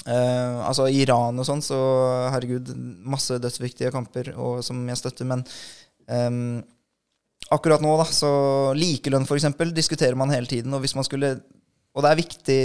[0.02, 1.76] Uh, altså Iran og sånn, så
[2.34, 2.72] herregud,
[3.06, 5.28] masse dødsviktige kamper og, som jeg støtter.
[5.30, 5.44] Men
[6.10, 6.62] ehm,
[7.52, 8.30] akkurat nå, da, så
[8.78, 9.50] likelønn f.eks.
[9.76, 10.72] diskuterer man hele tiden.
[10.74, 11.36] Og hvis man skulle
[11.92, 12.60] Og det er viktig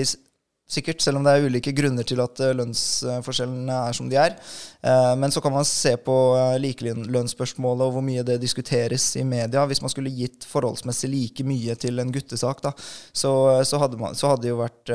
[0.68, 4.36] sikkert, selv om det er ulike grunner til at eh, lønnsforskjellene er som de er.
[4.84, 9.24] Eh, Men så kan man se på eh, likelønnsspørsmålet og hvor mye det diskuteres i
[9.24, 9.64] media.
[9.70, 12.74] Hvis man skulle gitt forholdsmessig like mye til en guttesak, da,
[13.16, 13.32] så,
[13.64, 14.92] så, hadde man, så hadde jo vært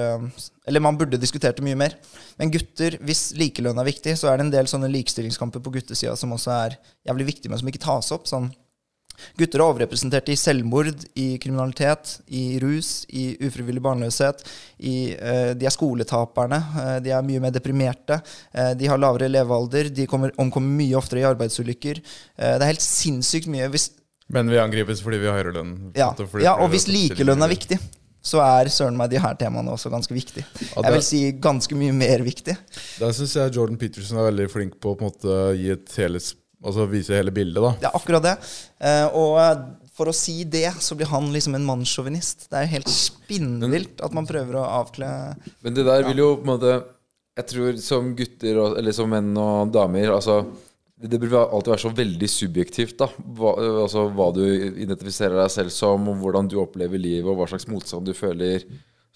[0.69, 1.97] Eller man burde diskutert det mye mer.
[2.39, 6.15] Men gutter, hvis likelønn er viktig, så er det en del sånne likestillingskamper på guttesida
[6.17, 6.77] som også er
[7.09, 8.29] jævlig viktige, men som ikke tas opp.
[8.29, 8.53] sånn
[9.39, 14.45] Gutter er overrepresentert i selvmord, i kriminalitet, i rus, i ufrivillig barnløshet.
[14.79, 16.61] I, uh, de er skoletaperne.
[16.77, 18.21] uh, de er mye mer deprimerte.
[18.59, 19.91] uh, de har lavere levealder.
[19.95, 22.03] De kommer, omkommer mye oftere i arbeidsulykker.
[22.03, 23.69] Det er helt sinnssykt mye.
[23.73, 23.91] Hvis,
[24.33, 25.75] Men vi angripes fordi vi har høyere lønn.
[25.97, 27.79] ja, ja, og hvis likelønn er viktig,
[28.23, 30.45] så er søren meg de her temaene også ganske viktig.
[30.77, 32.55] Jeg vil si ganske mye mer viktig.
[33.01, 36.23] Der syns jeg Jordan Peterson er veldig flink på å på måte gi et hele,
[36.63, 37.61] altså vise hele bildet.
[37.63, 38.35] da Det er akkurat det.
[38.81, 42.49] Eh, og eh, for å si det, så blir han liksom en mannssjåvinist.
[42.49, 45.09] Det er jo helt spinnvilt at man prøver å avkle
[45.65, 46.77] Men det der vil jo på en måte
[47.37, 50.43] Jeg tror som gutter, eller som menn og damer Altså
[51.03, 53.09] det det burde alltid være så veldig subjektivt, da.
[53.35, 57.49] Hva, altså, hva du identifiserer deg selv som, og hvordan du opplever livet, og hva
[57.51, 58.63] slags motstand du føler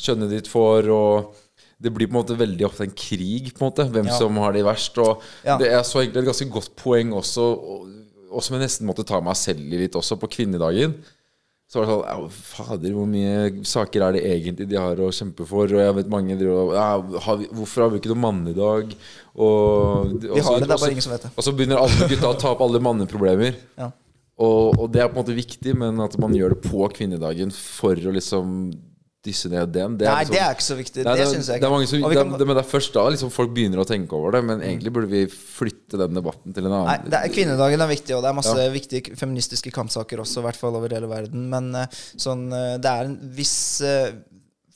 [0.02, 0.90] kjønnet ditt får.
[0.90, 1.36] og
[1.82, 4.16] det blir på en måte veldig ofte en krig, på en måte, hvem Ja.
[4.18, 4.96] som har det verst.
[4.98, 5.58] Og Ja.
[5.58, 7.42] det er så egentlig et ganske godt poeng også,
[8.32, 10.94] og, som jeg nesten måtte ta meg selv i litt også, på kvinnedagen.
[11.68, 15.08] Så var det sånn ja, Fader, hvor mye saker er det egentlig de har å
[15.10, 15.64] kjempe for?
[15.66, 18.94] Og jeg vet mange driver og ja, har vi, Hvorfor har vi ikke noe mannedag?
[19.34, 21.32] Og, Vi har det, det er bare ingen som vet det.
[21.36, 23.56] Og så begynner alle gutta å ta opp alle manneproblemer.
[23.76, 23.90] Ja.
[24.38, 27.50] Og, og det er på en måte viktig, men at man gjør det på kvinnedagen
[27.50, 28.70] for å liksom
[29.26, 31.04] dysse ned den det Nei, liksom, det er ikke så viktig.
[31.04, 31.80] Nei, Det det, syns jeg er ikke.
[31.82, 33.88] Det, som, det, kan- er- det, men det er først da liksom folk begynner å
[33.88, 34.42] tenke over det.
[34.48, 37.10] Men egentlig burde vi flytte den debatten til en Nei, annen.
[37.12, 40.62] det er, Kvinnedagen er viktig, og det er masse viktige feministiske kampsaker også, i hvert
[40.62, 41.48] fall over hele verden.
[41.52, 44.14] Men eh, sånn, eh, det er en viss eh,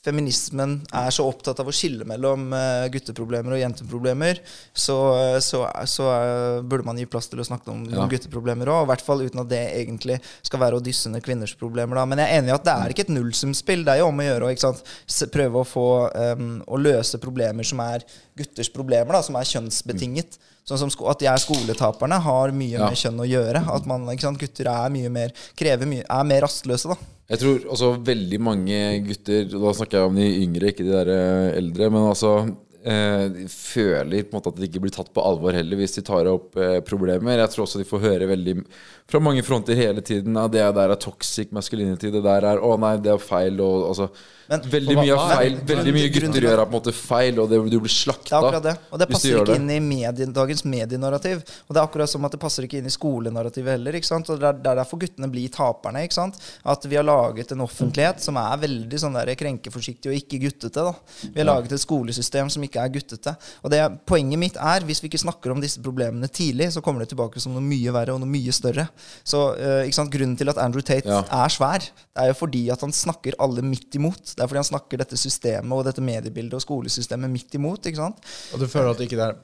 [0.01, 4.39] Feminismen er så opptatt av å skille mellom eh, gutteproblemer og jenteproblemer,
[4.73, 7.99] så, eh, så, så eh, burde man gi plass til å snakke om, Ja.
[8.01, 8.87] om gutteproblemer òg.
[8.87, 12.01] I hvert fall uten at det egentlig skal være å dysse ned kvinners problemer.
[12.01, 12.07] Da.
[12.09, 13.85] Men jeg er enig i at det er ikke et nullsumspill.
[13.85, 14.73] Det er jo om å gjøre å
[15.37, 15.87] prøve å få
[16.17, 18.07] um, å løse problemer som er
[18.41, 20.41] gutters problemer, da, som er kjønnsbetinget.
[20.71, 22.89] Sånn som at de er skoletaperne, har mye Ja.
[22.89, 23.63] med kjønn å gjøre.
[23.75, 26.97] At man, sant, gutter er mye mer krever mye, er mer rastløse, da.
[27.31, 31.09] Jeg tror også veldig mange gutter Da snakker jeg om de yngre, ikke de der
[31.15, 31.91] eh, eldre.
[31.91, 35.77] Men altså eh, føler på en måte at de ikke blir tatt på alvor heller
[35.81, 37.39] hvis de tar opp eh, problemer.
[37.39, 38.57] Jeg tror også de får høre veldig
[39.11, 42.11] fra mange fronter hele tiden at det der er toxic masculinity.
[42.15, 43.59] Det der er 'å nei, det er feil'.
[43.61, 44.09] Og, altså,
[44.49, 45.53] Men- veldig mye er feil.
[45.57, 47.91] men- Veldig mye gutter gjør er på en måte feil, og det, du blir Det
[47.91, 48.31] slakta.
[48.31, 48.79] er akkurat det.
[48.93, 49.57] Og det passer ikke det.
[49.57, 51.37] inn i medie, dagens medienarrativ.
[51.69, 53.93] Og det er akkurat som at det passer ikke inn i skolenarrativet heller.
[53.93, 54.31] ikke sant?
[54.31, 56.05] Og det er, det er derfor guttene blir taperne.
[56.07, 56.35] ikke sant?
[56.65, 60.71] At vi har laget en offentlighet som er veldig sånn der krenkeforsiktig og ikke guttete.
[60.73, 60.95] da.
[61.35, 63.35] Vi har laget et skolesystem som ikke er guttete.
[63.65, 67.01] Og det, poenget mitt er, hvis vi ikke snakker om disse problemene tidlig, så kommer
[67.03, 68.87] det tilbake som noe mye verre og noe mye større.
[69.27, 70.13] Så uh, ikke sant?
[70.15, 71.25] Grunnen til at Andrew Tate Ja.
[71.25, 74.37] er svær, det er jo fordi at han snakker alle midt imot.
[74.37, 77.87] Det er fordi han snakker dette systemet og dette mediebildet og skolesystemet midt imot.
[77.87, 78.23] ikke sant?
[78.55, 79.35] Og du føler at det ikke er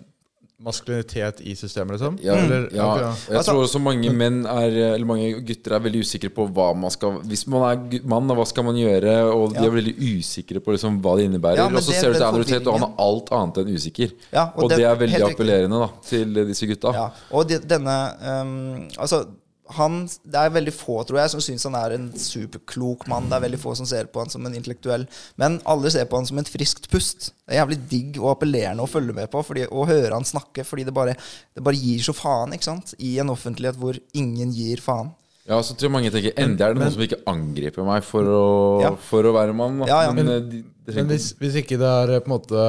[0.58, 2.18] maskulinitet i systemet, liksom?
[2.24, 2.86] Ja, Eller, ja.
[2.92, 3.10] Okay, ja.
[3.28, 6.74] Jeg Altså- tror også mange menn er Eller mange gutter er veldig usikre på hva
[6.74, 9.16] man skal Hvis man er mann, hva skal man gjøre?
[9.34, 11.66] Og de er veldig usikre på liksom hva det innebærer.
[11.68, 14.10] Og så ser du til Andrew Tate, og han er alt annet enn usikker.
[14.32, 16.92] Og, og det, det- er veldig appellerende da til disse gutta.
[16.94, 17.96] Ja, og de, denne
[18.40, 19.26] um, Altså,
[19.74, 23.28] han Det er veldig få, tror jeg, som syns han er en superklok mann.
[23.30, 25.06] Det er veldig få som ser på han som en intellektuell.
[25.40, 27.32] Men alle ser på han som et friskt pust.
[27.46, 30.64] Det er jævlig digg og appellerende å følge med på fordi, og høre han snakke,
[30.66, 31.16] fordi det bare,
[31.56, 32.94] det bare gir så faen, ikke sant?
[33.02, 35.12] I en offentlighet hvor ingen gir faen.
[35.46, 38.26] Ja, så tror jeg mange tenker endelig er det noen som ikke angriper meg for
[38.26, 38.46] å,
[38.82, 38.88] Ja.
[38.98, 39.78] for å være mann.
[39.86, 40.14] Ja, ja.
[40.16, 42.64] Men, men, de, det Men hvis, hvis ikke det er eh, på en måte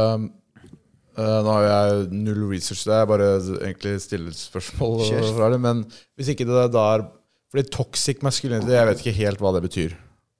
[1.17, 5.29] eh, Nå har jeg null research, det jeg bare egentlig stiller spørsmål Kjør.
[5.37, 5.61] fra det.
[5.63, 5.85] Men
[6.17, 7.07] hvis ikke det da er
[7.47, 9.95] Fordi toxic masculinity, jeg vet ikke helt hva det betyr.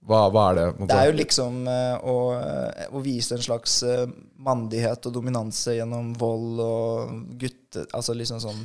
[0.07, 0.65] Hva, hva er det?
[0.77, 0.87] måte?
[0.91, 4.05] Det er jo liksom uh, å, eh, å vise en slags uh,
[4.39, 7.83] mandighet og dominanse gjennom vold og gutte...
[7.91, 8.61] Altså liksom sånn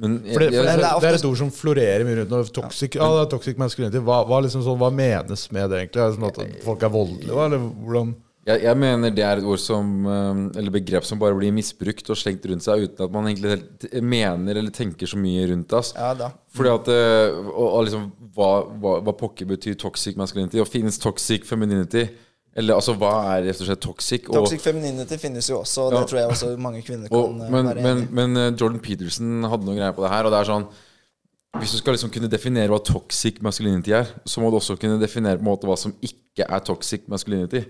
[0.00, 2.32] men, jeg, For det, for det, er det er et ord som florerer mye rundt
[2.32, 2.40] nå.
[2.56, 4.00] Toxic, ja, er toxic masculinity.
[4.00, 6.00] Hva, hva, liksom sånn, hva menes med det, egentlig?
[6.00, 9.46] Er det sånn at folk er voldelige, eller hvordan Jeg, jeg mener det er et
[9.46, 13.12] ord som eh, Eller begrep som bare blir misbrukt og slengt rundt seg uten at
[13.14, 15.82] man egentlig mener eller tenker så mye rundt det.
[15.94, 16.32] Ja da.
[16.50, 18.50] Fordi at eh, og, og liksom, hva,
[18.82, 20.58] hva, hva pokker betyr toxic masculinity?
[20.58, 22.08] Og finnes toxic femininity?
[22.58, 24.26] Eller altså, hva er rett og slett toxic?
[24.28, 26.08] Og, Toxic femininity finnes jo også, og det Ja.
[26.10, 28.08] tror jeg også mange kvinner kan og, eh, men, være enig i.
[28.12, 30.66] men men, Jordan Peterson hadde noen greier på det her, og det er sånn
[31.60, 34.98] Hvis du skal liksom kunne definere hva toxic masculinity er, så må du også kunne
[34.98, 37.60] definere på en måte hva som ikke er toxic masculinity.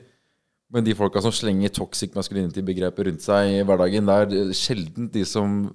[0.73, 5.25] Men de folka som slenger toxic masculinity-begrepet rundt seg i hverdagen, det er sjelden de
[5.29, 5.67] som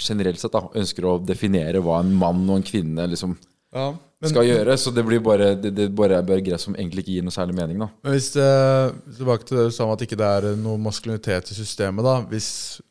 [0.00, 3.36] generelt sett da, ønsker å definere hva en mann og en kvinne liksom
[3.74, 4.76] Ja, men, skal gjøre.
[4.78, 7.56] Så det blir bare Det, det bare er begrep som egentlig ikke gir noe særlig
[7.56, 7.88] mening, da.
[8.04, 8.48] men hvis det,
[9.16, 12.18] tilbake til det du sa om at ikke det er noe maskulinitet i systemet, da.
[12.30, 12.83] Hvis eh,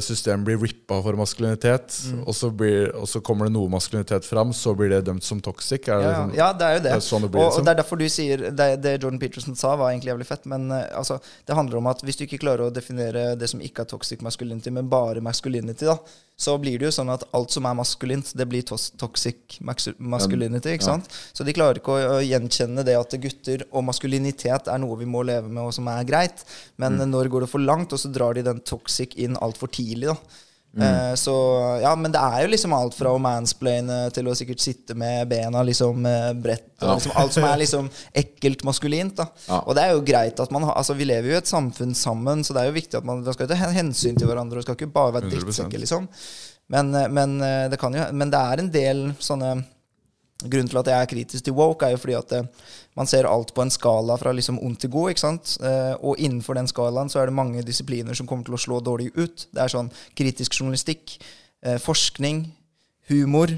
[0.00, 2.24] systemet blir rippa for maskulinitet, Mm.
[2.26, 5.40] og, så blir, og så kommer det noe maskulinitet fram, så blir det dømt som
[5.40, 5.86] toxic?
[5.88, 6.90] Er det Ja, sånn, ja, det er jo det.
[6.90, 7.60] det er sånn det blir, og, liksom?
[7.60, 10.46] og det er derfor du sier det, det Jordan Peterson sa, var egentlig jævlig fett.
[10.46, 13.60] Men eh, altså, det handler om at hvis du ikke klarer å definere det som
[13.60, 15.98] ikke er toxic masculinity, men bare masculinity, da,
[16.40, 19.60] så blir det jo sånn at alt som er maskulint, det blir tos toxic
[20.00, 20.70] masculinity.
[20.74, 20.96] ikke Ja.
[20.96, 21.08] sant?
[21.34, 25.22] Så de klarer ikke å gjenkjenne det at gutter og maskulinitet er noe vi må
[25.24, 26.44] leve med, og som er greit.
[26.78, 27.10] Men Mm.
[27.10, 30.08] når går det for langt, og så drar de den toxic inn altfor tidlig.
[30.08, 30.16] da.
[30.72, 31.10] Mm.
[31.10, 31.34] Eh, så
[31.82, 35.26] ja, Men det er jo liksom alt fra å mansplaine til å sikkert sitte med
[35.30, 36.68] bena liksom eh, bredt.
[36.80, 36.94] Ja.
[36.94, 37.88] liksom alt som er liksom
[38.22, 39.16] ekkelt maskulint.
[39.18, 39.58] da Ja.
[39.64, 41.94] Og det er jo greit at man har Altså Vi lever jo i et samfunn
[41.94, 44.60] sammen, så det er jo viktig at man skal ta hensyn til hverandre.
[44.60, 45.34] Og skal ikke bare være 100%.
[45.34, 46.08] drittsekker, liksom.
[46.70, 47.38] Men, eh, men,
[47.70, 49.60] det kan jo, men det er en del sånne
[50.40, 52.30] Grunnen til at jeg er kritisk til woke, er jo fordi at
[53.00, 55.12] man ser alt på en skala fra liksom ond til god.
[55.12, 55.54] ikke sant?
[55.64, 58.80] Eh, og innenfor den skalaen så er det mange disipliner som kommer til å slå
[58.84, 59.46] dårlig ut.
[59.48, 61.16] Det er sånn kritisk journalistikk,
[61.64, 62.44] eh, forskning,
[63.08, 63.54] humor,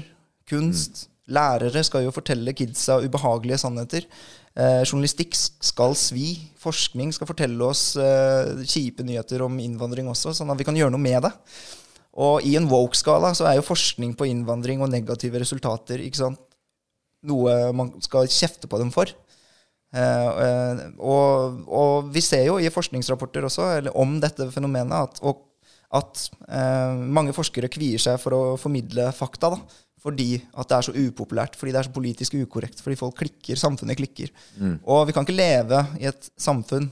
[0.49, 1.07] kunst.
[1.27, 4.07] Lærere skal jo fortelle kidsa ubehagelige sannheter.
[4.55, 6.37] Eh, journalistikk skal svi.
[6.63, 10.93] Forskning skal fortelle oss eh, kjipe nyheter om innvandring også, sånn at vi kan gjøre
[10.95, 11.33] noe med det.
[12.23, 16.43] Og i en woke-skala så er jo forskning på innvandring og negative resultater ikke sant?
[17.23, 19.11] noe man skal kjefte på dem for.
[19.93, 25.43] Eh, og, og vi ser jo i forskningsrapporter også, eller om dette fenomenet, at,
[25.99, 29.53] at eh, mange forskere kvier seg for å formidle fakta.
[29.53, 29.61] da,
[30.03, 33.59] fordi at det er så upopulært, fordi det er så politisk ukorrekt, fordi folk klikker,
[33.59, 34.33] samfunnet klikker.
[34.83, 36.89] Og vi kan ikke leve i et samfunn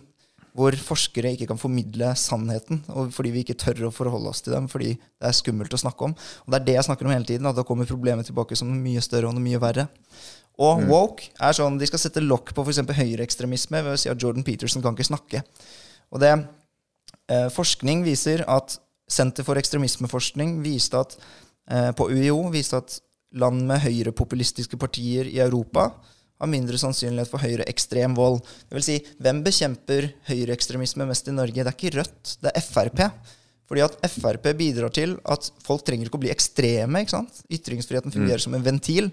[0.58, 4.52] hvor forskere ikke kan formidle sannheten, og fordi vi ikke tør å forholde oss til
[4.56, 6.16] dem fordi det er skummelt å snakke om.
[6.44, 8.72] Og det er det jeg snakker om hele tiden, at da kommer problemet tilbake som
[8.84, 9.88] mye større og mye verre.
[10.62, 12.84] Og woke er sånn, de skal sette lokk på f.eks.
[12.98, 15.44] høyreekstremisme ved å si at Jordan Peterson kan ikke snakke.
[16.12, 18.78] Og det eh, Forskning viser at
[19.12, 21.18] Senter for ekstremismeforskning viste at
[21.68, 23.00] eh, på UiO viste at
[23.36, 25.90] land med høyrepopulistiske partier i Europa
[26.42, 28.40] har mindre sannsynlighet for høyreekstrem vold.
[28.68, 31.60] Det vil si, hvem bekjemper høyreekstremisme mest i Norge?
[31.60, 33.04] Det er ikke Rødt, det er Frp.
[33.72, 37.04] Fordi at Frp bidrar til at folk trenger ikke å bli ekstreme.
[37.04, 37.44] ikke sant?
[37.52, 39.12] Ytringsfriheten fungerer som en ventil.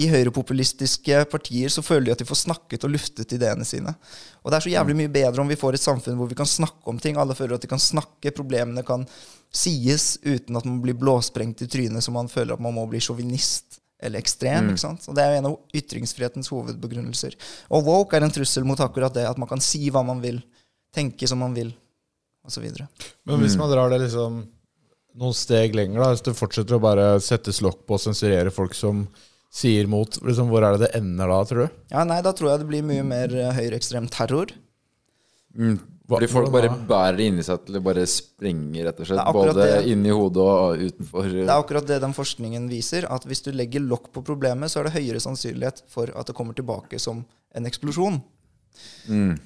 [0.00, 3.92] I høyrepopulistiske partier så føler de at de får snakket og luftet ideene sine.
[4.40, 6.48] Og det er så jævlig mye bedre om vi får et samfunn hvor vi kan
[6.48, 7.18] snakke om ting.
[7.20, 9.04] Alle føler at de kan snakke, problemene kan
[9.52, 13.02] sies uten at man blir blåsprengt i trynet, så man føler at man må bli
[13.02, 14.70] sjåvinist eller ekstrem.
[14.72, 15.04] ikke sant?
[15.10, 17.36] Og Det er jo en av ytringsfrihetens hovedbegrunnelser.
[17.68, 20.40] Og woke er en trussel mot akkurat det, at man kan si hva man vil,
[20.94, 21.74] tenke som man vil,
[22.46, 22.64] osv.
[23.28, 24.40] Men hvis man drar det liksom
[25.20, 28.74] noen steg lenger, da, hvis du fortsetter å bare settes lokk på og sensurere folk
[28.78, 29.04] som
[29.50, 31.78] sier mot, liksom, hvor er det det ender da, tror du?
[31.90, 34.52] Ja, nei, da tror jeg det blir mye mer eh, høyreekstrem terror.
[35.58, 35.80] Mm.
[36.10, 39.28] Hva- Fordi folk bare bærer det inni seg til det bare sprenger, rett og slett.
[39.34, 39.74] Både det.
[39.92, 41.28] inni hodet og utenfor.
[41.34, 44.80] Det er akkurat det den forskningen viser, at hvis du legger lokk på problemet, så
[44.80, 48.18] er det høyere sannsynlighet for at det kommer tilbake som en eksplosjon.
[49.10, 49.36] Mm.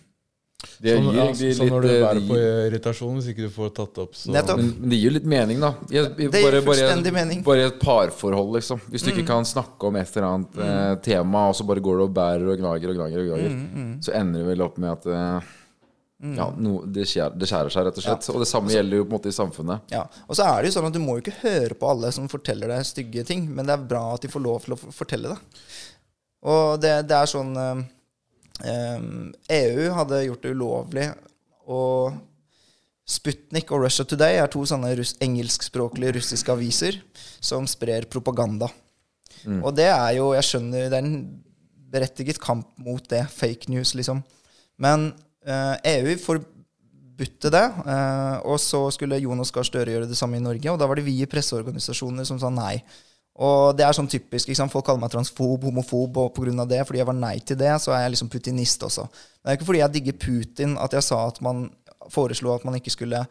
[0.85, 3.53] Det Sånn, gir ja, litt sånn når du eh, bærer på irritasjon hvis ikke du
[3.55, 4.59] får tatt opp, så Nettopp.
[4.61, 5.73] men, men det gir jo litt mening, da.
[5.91, 7.43] I, i, Det gir bare, fullstendig bare, mening.
[7.47, 8.81] bare i et parforhold, liksom.
[8.91, 9.19] Hvis du Mm.
[9.19, 12.15] ikke kan snakke om et eller annet eh, tema, og så bare går du og
[12.17, 15.07] bærer og gnager og gnager, og gnager Mm, så ender det vel opp med at
[15.07, 15.53] eh,
[16.25, 18.29] ja, no, det, skjærer, det skjærer seg, rett og slett.
[18.33, 19.91] Og det samme gjelder jo på en måte i samfunnet.
[19.93, 22.11] Ja, Og så er det jo sånn at du må jo ikke høre på alle
[22.17, 24.79] som forteller deg stygge ting, men det er bra at de får lov til å
[24.95, 25.39] fortelle det.
[26.45, 27.85] Og det, det er sånn eh, eh,
[28.63, 31.09] EU hadde gjort det ulovlig,
[31.67, 32.15] og
[33.05, 36.97] Sputnik og Russia Today er to sånne russ engelskspråklige russiske aviser
[37.45, 38.71] som sprer propaganda.
[39.61, 41.19] Og det er jo Jeg skjønner det er en
[41.95, 43.27] berettiget kamp mot det.
[43.31, 44.23] Fake news, liksom.
[44.81, 45.13] Men
[45.47, 50.43] eh, EU forbudte det, eh, og så skulle Jonas Gahr Støre gjøre det samme i
[50.43, 50.73] Norge.
[50.73, 52.79] Og da var det vi i presseorganisasjoner som sa nei.
[53.43, 54.49] Og det er sånn typisk.
[54.49, 54.71] liksom.
[54.71, 56.67] Folk kaller meg transfob, homofob, og pga.
[56.71, 59.09] det, fordi jeg var nei til det, så er jeg liksom putinist også.
[59.09, 61.67] Men det er ikke fordi jeg digger Putin at jeg sa at man
[62.11, 63.25] foreslo at man ikke skulle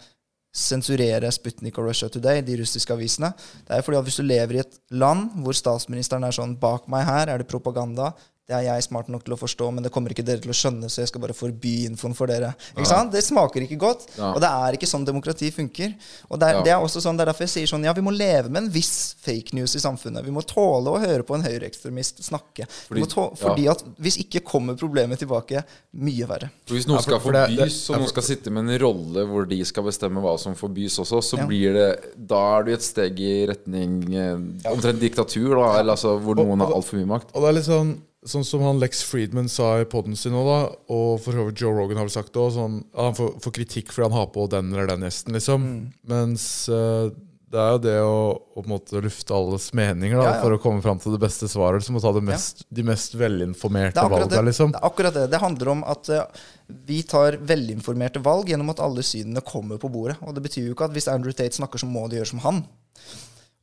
[0.53, 3.31] sensurere Sputnik og Russia Today, de russiske avisene.
[3.65, 6.85] Det er fordi at hvis du lever i et land hvor statsministeren er sånn Bak
[6.91, 8.11] meg her er det propaganda.
[8.49, 10.55] Det er jeg smart nok til å forstå, men det kommer ikke dere til å
[10.57, 12.49] skjønne, så jeg skal bare forby infoen for dere.
[12.75, 13.13] Ikke sant?
[13.13, 14.01] Det smaker ikke godt.
[14.17, 14.33] Ja.
[14.35, 15.93] Og det er ikke sånn demokrati funker.
[16.29, 16.63] Og det er, Ja.
[16.63, 18.63] det er også sånn, det er derfor jeg sier sånn Ja, vi må leve med
[18.63, 20.25] en viss fake news i samfunnet.
[20.25, 22.67] Vi må tåle å høre på en høyreekstremist snakke.
[22.67, 23.47] Fordi- vi må tå ja.
[23.47, 25.63] fordi at hvis ikke kommer problemet tilbake
[25.95, 26.49] mye verre.
[26.67, 29.63] For Hvis noen for- skal forbys, og noen skal sitte med en rolle hvor de
[29.63, 31.45] skal bestemme hva som forbys også, så Ja.
[31.47, 34.35] blir det Da er du et steg i retning eh,
[34.69, 35.79] omtrent diktatur, da.
[35.79, 37.31] Eller altså hvor noen har altfor mye makt.
[37.33, 40.45] Og det er litt sånn Sånn som han Lex Friedman sa i poden sin nå,
[40.47, 40.59] da,
[40.95, 43.55] og for så vidt Joe Rogan har vel sagt det òg, sånn, han får, får
[43.59, 45.65] kritikk fordi han har på den eller den gjesten, liksom.
[45.67, 45.81] Mm.
[46.13, 47.11] Mens uh,
[47.53, 50.41] det er jo det å, å på en måte lufte alles meninger da, Ja, ja.
[50.41, 51.85] for å komme fram til det beste svaret.
[51.85, 54.71] Som å ta det mest, de mest velinformerte er valgene, liksom.
[54.73, 55.27] Det er akkurat det.
[55.29, 56.47] Det handler om at uh,
[56.87, 60.17] vi tar velinformerte valg gjennom at alle synene kommer på bordet.
[60.25, 62.41] Og det betyr jo ikke at hvis Andrew Tate snakker, så må de gjøre som
[62.47, 62.63] han.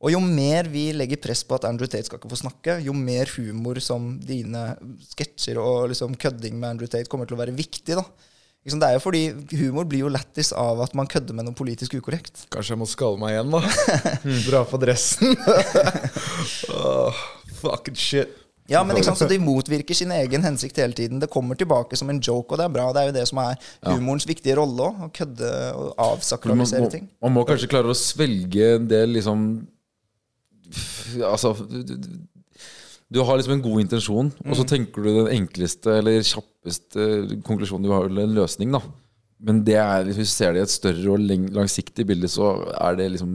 [0.01, 2.93] Og jo mer vi legger press på at Andrew Tate skal ikke få snakke, jo
[2.97, 4.71] mer humor som dine
[5.11, 7.99] sketsjer og liksom kødding med Andrew Tate kommer til å være viktig.
[7.99, 8.05] da.
[8.61, 9.21] Det er jo fordi
[9.57, 12.43] Humor blir jo lættis av at man kødder med noe politisk ukorrekt.
[12.53, 13.61] Kanskje jeg må skalle meg igjen, da.
[14.49, 15.33] Dra på dressen.
[16.77, 17.23] oh,
[17.63, 18.37] fucking shit.
[18.69, 21.19] Ja, men ikke sant, så De motvirker sin egen hensikt hele tiden.
[21.19, 22.85] Det kommer tilbake som en joke, og det er bra.
[22.93, 23.57] Det er jo det som er
[23.89, 25.01] humorens viktige rolle òg.
[25.07, 27.09] Å kødde og Men man, avsakralisere må, ting.
[27.25, 29.49] man må kanskje klare å svelge en del liksom
[31.27, 31.53] Altså
[33.11, 34.55] du, har liksom en god intensjon, og Mm.
[34.55, 37.07] så tenker du den enkleste eller kjappeste
[37.43, 37.83] konklusjonen.
[37.83, 38.79] Du har eller en løsning, da.
[39.41, 41.19] Men det er, hvis du ser det i et større og
[41.51, 43.33] langsiktig bilde, så er det liksom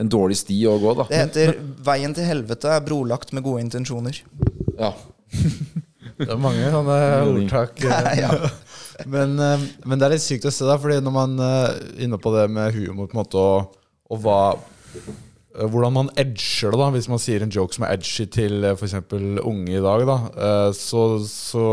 [0.00, 1.04] en dårlig sti å gå, da.
[1.10, 4.22] Det heter 'Veien til helvete er brolagt med gode intensjoner'.
[4.78, 4.94] Ja.
[6.20, 7.78] Det er mange sånne ordtak.
[7.84, 8.18] eh.
[8.20, 8.30] ja.
[9.08, 12.04] Men, eh, men det er litt sykt å se, da, fordi når man eh, er
[12.04, 13.76] inne på det med humor på en måte, og,
[14.10, 15.14] og hva eh,
[15.50, 18.76] hvordan man edger det, da hvis man sier en joke som er edgy til eh,
[18.76, 18.96] f.eks.
[19.42, 21.64] unge i dag, da, eh, så, så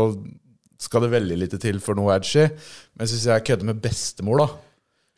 [0.78, 2.48] skal det veldig lite til for noe edgy.
[2.98, 4.48] Men hvis jeg kødder med bestemor, da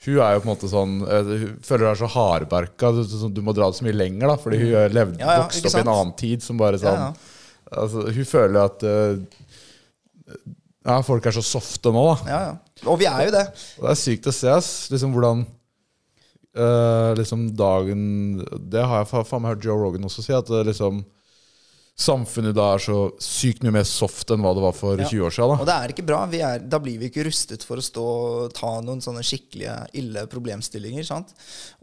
[0.00, 2.92] Hun er jo på en måte sånn eh, Hun føler hun er så hardbarka.
[2.96, 5.68] Du, du, må dra det så mye lenger, da fordi hun levde, Ja, ja, vokste
[5.68, 7.12] opp i en annen tid som bare sånn Ja,
[7.70, 9.20] Altså, Hun føler at eh,
[10.80, 12.14] ja, folk er så softe nå, da.
[12.26, 12.84] Ja, ja.
[12.88, 13.42] Og vi er jo det.
[13.76, 14.70] Det er sykt å se, ass.
[14.92, 15.44] Liksom hvordan
[16.56, 20.50] eh, Liksom dagen Det har jeg fa- faen meg hørt Joe Rogan også si, at
[20.50, 21.04] eh, liksom
[22.00, 25.04] Samfunnet da er så sykt mye mer soft enn hva det var for Ja.
[25.04, 25.58] 20 år siden.
[25.60, 26.20] Og det er ikke bra.
[26.32, 28.04] Vi er, da blir vi ikke rustet for å stå
[28.46, 31.04] og ta noen sånne skikkelige ille problemstillinger.
[31.04, 31.34] sant?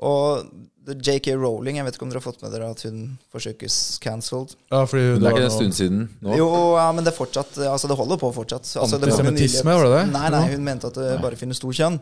[0.01, 0.49] Og
[0.87, 4.55] JK Rowling, jeg vet ikke om dere har fått med dere at hun forsøkes cancelled?
[4.71, 6.33] Ja, fordi det er ikke en stund siden nå.
[6.39, 6.49] Jo,
[6.79, 8.65] ja, men det fortsatt Altså, det holder på fortsatt.
[8.73, 10.05] Altså, Antisemittisme, var det det?
[10.17, 11.99] Nei, nei, hun mente at det bare finnes to kjønn.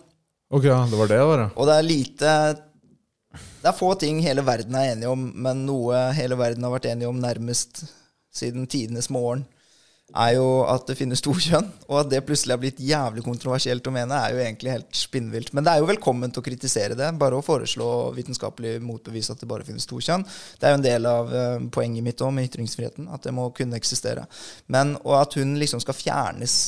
[0.56, 1.50] Ok, det var det, var det.
[1.60, 2.32] Og det er lite
[3.36, 6.88] Det er få ting hele verden er enige om, men noe hele verden har vært
[6.94, 7.84] enige om nærmest
[8.36, 9.44] siden tidenes morgen,
[10.14, 11.68] er jo at det finnes to kjønn.
[11.90, 15.52] Og at det plutselig har blitt jævlig kontroversielt å mene, er jo egentlig helt spinnvilt.
[15.56, 17.10] Men det er jo velkomment å kritisere det.
[17.20, 20.24] Bare å foreslå vitenskapelig motbevis at det bare finnes to kjønn.
[20.60, 23.50] Det er jo en del av eh, poenget mitt òg med ytringsfriheten, at det må
[23.58, 24.28] kunne eksistere.
[24.72, 26.60] Men, og at hun liksom skal fjernes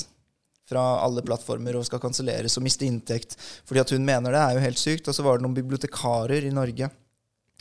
[0.67, 4.58] fra alle plattformer og skal kanselleres og miste inntekt fordi at hun mener det, er
[4.58, 5.08] jo helt sykt.
[5.08, 6.91] Og så var det noen bibliotekarer i Norge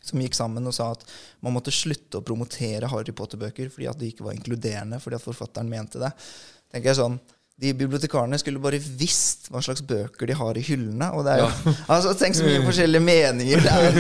[0.06, 1.02] som gikk sammen og sa at
[1.42, 5.24] man måtte slutte å promotere Harry Potter-bøker fordi at de ikke var inkluderende, fordi at
[5.24, 6.12] forfatteren mente det.
[6.70, 7.18] tenker jeg sånn,
[7.56, 11.06] De bibliotekarene skulle bare visst hva slags bøker de har i hyllene.
[11.16, 13.96] og det er jo, altså Tenk så mye forskjellige meninger det er.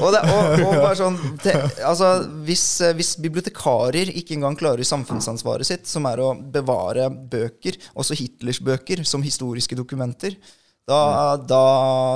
[0.00, 1.54] Og, det, og, og bare sånn, te,
[1.86, 2.10] altså
[2.48, 8.18] hvis, eh, hvis bibliotekarer ikke engang klarer samfunnsansvaret sitt, som er å bevare bøker, også
[8.18, 10.34] Hitlers bøker, som historiske dokumenter,
[10.86, 11.60] da, da,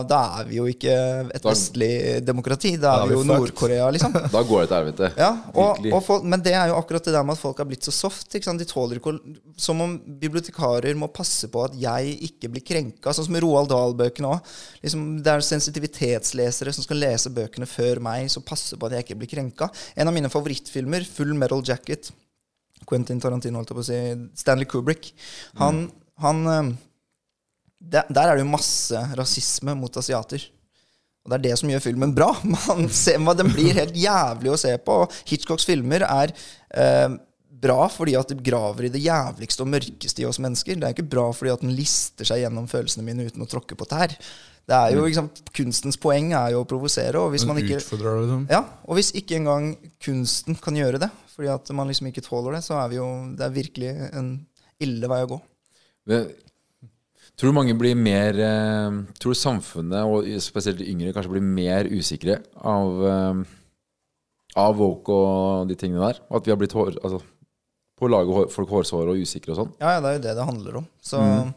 [0.06, 0.92] da er vi jo ikke
[1.34, 1.88] et vestlig
[2.22, 2.76] demokrati.
[2.78, 3.24] Da Da er er vi jo.
[3.26, 4.12] Nord-Korea, liksom.
[4.34, 5.08] Da går det til helvete.
[5.18, 7.66] Ja, og, og folk, Men det er jo akkurat det der med at folk har
[7.66, 8.30] blitt så soft.
[8.30, 9.16] De tåler ikke
[9.58, 13.10] Som om bibliotekarer må passe på at jeg ikke blir krenka.
[13.16, 14.52] Sånn som i Roald Dahl-bøkene òg.
[14.84, 19.08] Liksom, det er sensitivitetslesere som skal lese bøkene før meg, som passer på at jeg
[19.08, 19.66] ikke blir krenka.
[19.98, 22.12] En av mine favorittfilmer, Full Metal Jacket,
[22.86, 23.98] Quentin Tarantino, holdt jeg på å si,
[24.44, 25.10] Stanley Kubrick,
[25.58, 25.88] han,
[26.22, 26.46] han
[27.80, 30.44] eh, der, er det jo masse rasisme mot asiater.
[31.24, 32.30] Og det er det som gjør filmen bra.
[32.68, 35.02] Man ser, man, den blir helt jævlig å se på.
[35.04, 36.32] og Hitchcocks filmer er
[36.72, 37.10] eh,
[37.60, 40.78] bra fordi at de graver i det jævligste og mørkeste i oss mennesker.
[40.80, 43.76] Det er ikke bra fordi at den lister seg gjennom følelsene mine uten å tråkke
[43.76, 44.16] på tær.
[44.70, 47.18] Det er jo, liksom, Kunstens poeng er jo å provosere.
[47.18, 48.44] Og hvis man ikke det, liksom.
[48.52, 52.58] ja, og hvis ikke engang kunsten kan gjøre det, fordi at man liksom ikke tåler
[52.58, 54.30] det, så er vi jo Det er virkelig en
[54.80, 55.40] ille vei å gå.
[56.10, 56.30] Men,
[57.40, 61.46] tror du mange blir mer eh, Tror du samfunnet, og spesielt de yngre, kanskje blir
[61.46, 63.42] mer usikre av, eh,
[64.60, 66.20] av woke og de tingene der?
[66.28, 67.22] At vi har blitt hår, altså,
[68.00, 69.74] på å lage folk hårsåre og usikre og sånn.
[69.80, 70.88] Ja, ja, det er jo det det handler om.
[71.04, 71.52] Så, Mm.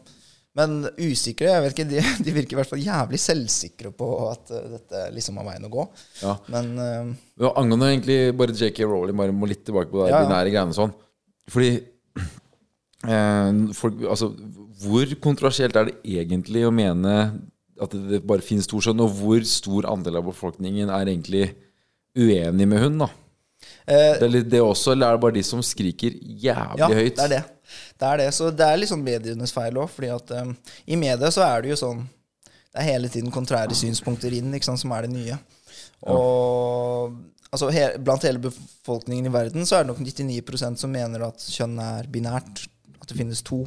[0.54, 4.52] Men usikre, jeg vet ikke, de, de virker i hvert fall jævlig selvsikre på at
[4.54, 5.86] eh, dette liksom er veien å gå.
[6.22, 6.36] Ja.
[6.54, 10.20] Men uh, Angående egentlig bare JK Rowling, bare må litt tilbake på Ja, ja.
[10.22, 10.94] binære greiene og sånn.
[11.50, 11.72] Fordi
[13.08, 14.30] eh, folk, altså,
[14.84, 17.14] Hvor kontroversielt er det egentlig å mene
[17.82, 21.48] at det bare finnes to skjønn, og hvor stor andel av befolkningen er egentlig
[22.14, 23.08] uenig med hun, da?
[23.88, 26.88] eh, Det er litt det også, eller er det bare de som skriker jævlig ja,
[26.94, 27.16] høyt?
[27.16, 27.42] det er det.
[27.98, 28.28] Det er det.
[28.36, 30.52] Så det er litt sånn medienes feil òg, fordi at eh,
[30.94, 32.04] i media så er det jo sånn
[32.74, 35.36] Det er hele tiden kontrære synspunkter inn, ikke sant, som er det nye.
[36.10, 37.14] Og
[37.54, 41.42] altså, he, blant hele befolkningen i verden så er det nok 99% som mener at
[41.54, 42.64] kjønn er binært.
[43.00, 43.62] At det finnes to.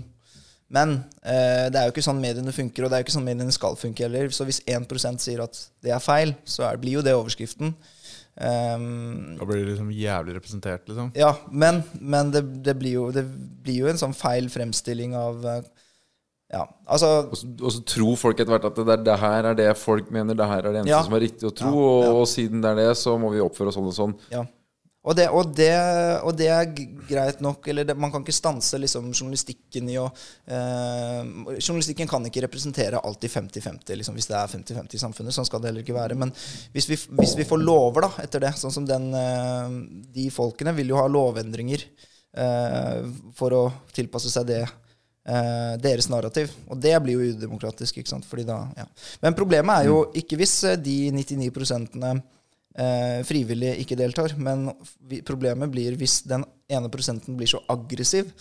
[0.74, 3.28] Men eh, det er jo ikke sånn mediene funker, og det er jo ikke sånn
[3.28, 4.28] mediene skal funke heller.
[4.36, 7.72] Så hvis 1% sier at det er feil, så er, blir jo det overskriften.
[8.38, 11.08] Um, Da blir det liksom jævlig representert, liksom.
[11.18, 13.24] ja, men, men det, det, blir jo, det
[13.66, 15.64] blir jo en sånn feil fremstilling av eh,
[16.54, 19.72] Ja, altså Og så, tror folk etter hvert at det, der, det her er det
[19.82, 21.02] folk mener, det her er det eneste Ja.
[21.08, 22.12] som er riktig å tro, Ja, ja.
[22.14, 24.16] Og, og siden det er det, så må vi oppføre oss sånn og sånn.
[25.08, 25.72] Og det, og, det,
[26.28, 26.66] og det er
[27.08, 27.68] greit nok.
[27.72, 31.22] Eller det, man kan ikke stanse liksom, journalistikken i å eh,
[31.62, 35.36] Journalistikken kan ikke representere alltid 50-50, liksom, hvis det er 50-50 i samfunnet.
[35.38, 36.18] Sånn skal det heller ikke være.
[36.20, 36.34] Men
[36.76, 39.80] hvis vi, hvis vi får lover da, etter det, sånn som den, eh,
[40.18, 43.64] de folkene vil jo ha lovendringer eh, for å
[43.96, 44.66] tilpasse seg det.
[45.28, 46.52] eh, deres narrativ.
[46.68, 47.98] Og det blir jo udemokratisk.
[47.98, 48.28] ikke sant?
[48.48, 48.88] Da, ja.
[49.24, 51.52] Men problemet er jo ikke hvis eh, de 99
[52.78, 54.36] eh, frivillig ikke deltar.
[54.38, 54.70] Men
[55.10, 58.32] vi, problemet blir hvis den ene prosenten blir så aggressiv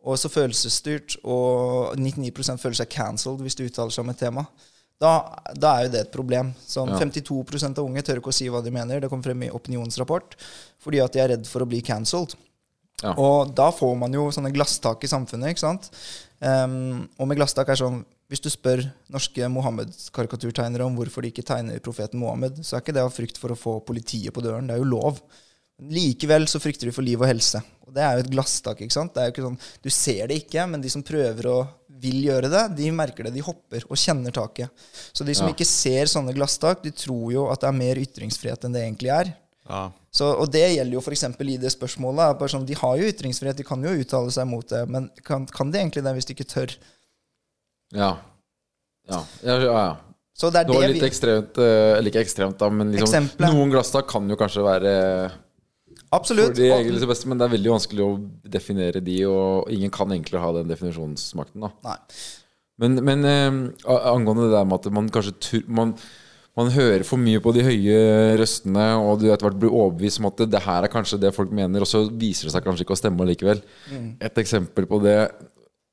[0.00, 4.46] og så følelsesstyrt, og 99 føler seg cancelled hvis de uttaler seg om et tema.
[5.00, 5.12] Da,
[5.56, 6.52] da er jo det et problem.
[6.68, 6.98] Sånn Ja.
[7.00, 9.00] 52% av unge tør ikke å si hva de mener.
[9.00, 10.36] Det kom frem i opinionsrapport.
[10.80, 12.36] Fordi at de er redd for å bli cancelled.
[13.00, 13.14] Ja.
[13.16, 15.54] Og da får man jo sånne glasstak i samfunnet.
[15.54, 15.88] ikke sant?
[16.40, 21.42] Um, og med glasstak er sånn Hvis du spør norske Mohammed-karikaturtegnere om hvorfor de ikke
[21.46, 24.68] tegner profeten Mohammed, så er ikke det av frykt for å få politiet på døren.
[24.70, 25.18] Det er jo lov.
[25.90, 27.58] Likevel så frykter de for liv og helse.
[27.88, 28.82] Og det er jo et glasstak.
[28.84, 29.14] ikke sant?
[29.14, 31.58] Det er jo ikke sånn, Du ser det ikke, men de som prøver å
[32.00, 33.34] vil gjøre det, de merker det.
[33.34, 34.70] De hopper og kjenner taket.
[35.12, 35.52] Så de som Ja.
[35.52, 39.10] ikke ser sånne glasstak, de tror jo at det er mer ytringsfrihet enn det egentlig
[39.10, 39.34] er.
[39.68, 39.90] Ja.
[40.10, 41.24] Så, og det gjelder jo f.eks.
[41.24, 42.38] i det spørsmålet.
[42.50, 45.70] sånn, de har jo ytringsfrihet, de kan jo uttale seg mot det, men kan, kan
[45.70, 46.76] de egentlig det hvis de ikke tør?
[47.96, 48.14] Ja.
[49.10, 49.96] Ja, ja, ja.
[50.40, 52.92] Så det er Det var det litt vi ekstremt, eh, eller ikke ekstremt, da, men
[52.94, 53.52] liksom, Eksemplet.
[53.52, 54.92] noen glasstak kan jo kanskje være
[56.16, 56.54] Absolutt.
[56.56, 58.14] de egentlig beste, men det er veldig vanskelig å
[58.48, 61.60] definere de, og ingen kan egentlig ha den definisjonsmakten.
[61.66, 61.98] da Nei.
[62.80, 65.92] Men, men eh, angående det der med at man kanskje tur, man,
[66.56, 68.00] man hører for mye på de høye
[68.40, 71.34] røstene, og du etter hvert blir overbevist om at det, det her er kanskje det
[71.36, 73.60] folk mener, og så viser det seg kanskje ikke å stemme likevel.
[73.92, 74.14] Mm.
[74.24, 75.18] Et eksempel på det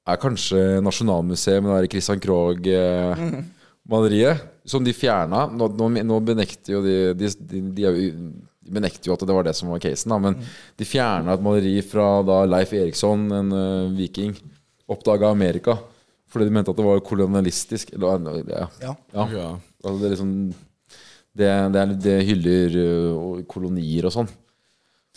[0.08, 4.38] er kanskje Nasjonalmuseet med det der Christian Krogh-maleriet,
[4.68, 5.40] som de fjerna.
[5.52, 8.16] Nå, nå, nå benekter jo de de, de, de, er jo-
[8.68, 10.34] de benekter jo at det var det som var casen, da, men
[10.78, 14.34] de fjerna et maleri fra da Leif Eriksson, en uh, viking,
[14.92, 15.74] oppdaga Amerika.
[16.28, 17.94] Fordi de mente at det var kolonialistisk.
[17.96, 18.66] Eller, ja.
[18.84, 18.94] Ja.
[19.16, 19.24] Ja.
[19.32, 19.48] Ja.
[19.80, 20.32] Altså det, er liksom,
[21.40, 24.28] det, det, er, det hyller uh, kolonier og sånn.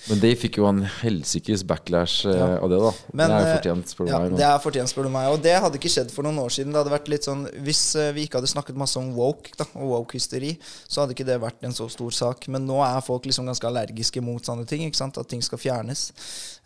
[0.09, 2.57] Men de fikk jo en helsikes backlash Ja.
[2.63, 2.93] av det, da.
[3.13, 4.37] Men, det er eh, fortjent, spør du Ja, meg.
[4.39, 5.27] det er fortjent, spør du meg.
[5.29, 6.73] Og det hadde ikke skjedd for noen år siden.
[6.73, 9.67] Det hadde vært litt sånn, Hvis eh, vi ikke hadde snakket masse om woke da,
[9.75, 10.55] og woke-hysteri,
[10.89, 12.49] så hadde ikke det vært en så stor sak.
[12.49, 14.87] Men nå er folk liksom ganske allergiske mot sånne ting.
[14.89, 15.19] ikke sant?
[15.19, 16.13] At ting skal fjernes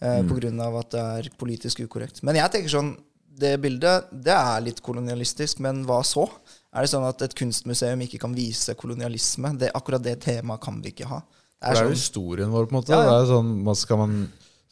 [0.00, 0.60] eh, Mm.
[0.60, 2.22] av at det er politisk ukorrekt.
[2.22, 2.96] Men jeg tenker sånn
[3.36, 6.28] Det bildet det er litt kolonialistisk, men hva så?
[6.72, 9.58] Er det sånn at et kunstmuseum ikke kan vise kolonialisme?
[9.58, 11.20] Det, akkurat det temaet kan vi ikke ha.
[11.64, 12.92] Det Det er er jo sånn, historien vår, på en måte.
[12.92, 13.10] Ja, ja.
[13.10, 14.16] Det er sånn, man skal, man,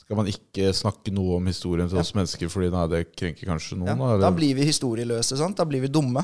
[0.03, 3.78] skal man ikke snakke noe om historien til oss mennesker fordi nei, det krenker kanskje
[3.80, 3.88] noen?
[3.95, 5.38] ja, da, da blir vi historieløse.
[5.40, 5.57] sant?
[5.57, 6.20] Da blir vi dumme.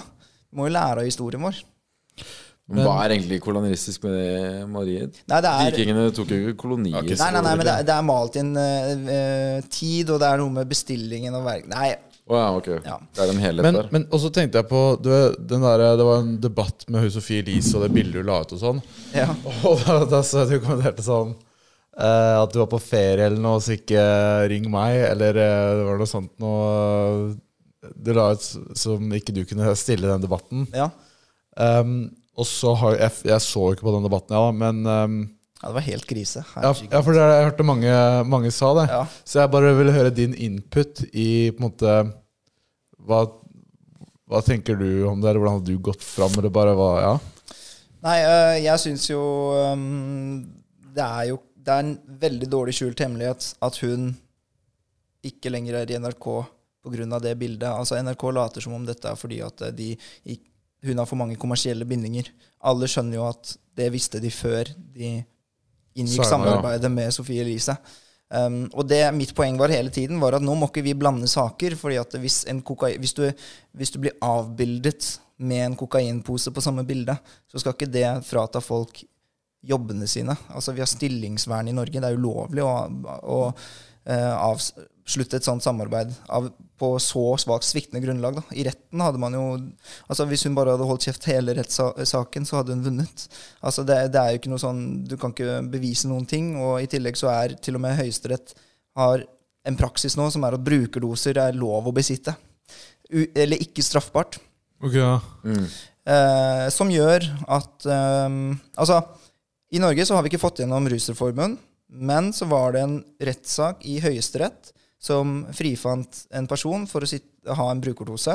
[0.50, 1.62] Vi må jo lære av historien vår.
[2.68, 5.06] Men Hva er egentlig kolonialistisk med det Marie?
[5.32, 7.00] Nei, det er Vikingene tok jo ikke kolonier.
[7.00, 10.42] Nei, nei, nei, men det, er- det er malt inn eh, tid, og det er
[10.42, 11.64] noe med bestillingen og verk...
[11.72, 11.94] Nei,
[12.28, 12.66] Å ja, ok.
[12.84, 12.98] Ja.
[13.16, 13.86] Det er en helhet Men, der.
[13.94, 15.08] men også tenkte jeg på du,
[15.48, 18.42] den der, Det var en debatt med hun Sofie Elise og det bildet hun la
[18.44, 18.82] ut og sånn.
[19.16, 19.28] ja.
[19.68, 21.32] Og da, da så du kommenterte sånn
[21.96, 24.04] eh, at du var på ferie eller noe, så ikke
[24.52, 25.00] ring meg.
[25.08, 27.32] Eller eh, det var noe sånt noe
[27.96, 28.44] Du la ut
[28.76, 30.68] som ikke du kunne stille den debatten.
[30.76, 30.90] ja.
[31.58, 35.14] Um, og så har jeg, jeg så ikke på den debatten, ja, men um,
[35.58, 36.44] Ja, det var helt krise.
[36.54, 37.94] ja, ja, for det, jeg hørt mange,
[38.30, 38.86] mange sa det.
[38.92, 39.00] Ja.
[39.26, 41.94] Så jeg bare ville høre din input i på en måte
[43.08, 43.24] Hva,
[44.28, 46.36] hva tenker du om det, eller hvordan hadde du gått fram?
[46.38, 47.12] Eller bare hva, ja?
[48.06, 49.22] Nei, øh, jeg syns jo
[50.94, 54.12] Det er jo Det er en veldig dårlig skjult hemmelighet at hun
[55.26, 56.28] ikke lenger er i NRK
[56.86, 57.18] pga.
[57.18, 57.68] det bildet.
[57.68, 59.96] Altså NRK later som om dette er fordi at de,
[60.86, 62.30] hun har for mange kommersielle bindinger.
[62.62, 65.24] Alle skjønner jo at det visste de før de
[66.02, 66.92] inngikk samarbeidet ja.
[66.92, 67.76] med Sofie Elise.
[68.28, 71.28] Um, og det mitt poeng var hele tiden, var at nå må ikke vi blande
[71.30, 71.76] saker.
[71.76, 72.44] fordi at hvis,
[72.98, 73.24] hvis, du,
[73.72, 77.16] hvis du blir avbildet med en kokainpose på samme bilde,
[77.48, 79.04] så skal ikke det frata folk
[79.62, 80.36] jobbene sine.
[80.54, 82.00] Altså Vi har stillingsvern i Norge.
[82.00, 82.74] Det er ulovlig å,
[83.22, 83.38] å
[84.08, 86.46] avslutte et sånt samarbeid av,
[86.78, 88.38] på så svakt sviktende grunnlag.
[88.38, 88.56] Da.
[88.56, 89.42] I retten hadde man jo
[90.06, 93.26] altså Hvis hun bare hadde holdt kjeft hele rettssaken, så hadde hun vunnet.
[93.60, 96.54] Altså det, det er jo ikke noe sånn Du kan ikke bevise noen ting.
[96.62, 98.54] Og i tillegg så er til og med Høyesterett
[98.98, 99.26] har
[99.68, 102.34] en praksis nå som er at brukerdoser er lov å besitte.
[103.12, 104.38] U eller ikke straffbart.
[104.84, 105.16] Ok, ja.
[106.08, 108.28] Eh, som gjør at eh,
[108.78, 109.00] Altså,
[109.74, 111.58] i Norge så har vi ikke fått gjennom rusreformen,
[111.88, 117.30] men så var det en rettssak i Høyesterett som frifant en person for å sitte,
[117.54, 118.34] ha en brukerdose.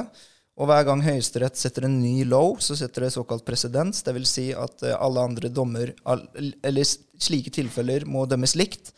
[0.54, 4.04] Og hver gang Høyesterett setter en ny low, så setter det såkalt presedens.
[4.06, 4.30] Dvs.
[4.30, 8.94] Si at eh, alle andre dommer, eller slike tilfeller, må dømmes likt.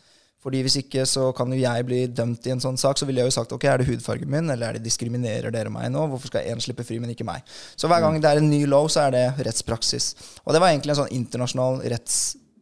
[0.45, 3.23] Fordi hvis ikke så kan jo jeg bli dømt i en sånn sak, så ville
[3.23, 6.03] jeg jo sagt ok, er det hudfargen min, eller er det diskriminerer dere meg nå?
[6.11, 7.41] Hvorfor skal én slippe fri, men ikke meg?
[7.73, 10.11] Så hver gang det er en ny lov, så er det rettspraksis.
[10.43, 12.19] Og det var egentlig en sånn internasjonal retts...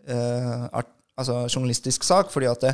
[0.08, 2.70] eh, art, altså journalistisk sak, fordi at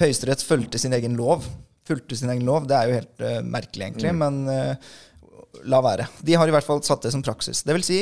[0.00, 1.46] Høyesterett fulgte sin egen lov.
[1.86, 2.68] Fulgte sin egen lov.
[2.68, 4.94] Det er jo helt uh, merkelig, egentlig, men uh,
[5.70, 6.06] la være.
[6.26, 7.62] De har i hvert fall satt det som praksis.
[7.66, 8.00] Det vil si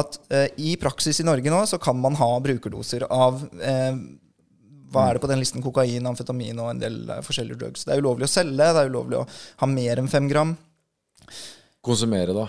[0.00, 3.98] at uh, i praksis i Norge nå så kan man ha brukerdoser av eh,
[4.94, 5.62] hva er det på den listen?
[5.64, 7.86] Kokain, amfetamin og en del eh, forskjellige drugs.
[7.86, 9.24] Det er ulovlig å selge, det er ulovlig å
[9.62, 10.54] ha mer enn fem gram.
[11.84, 12.46] Konsumere, da.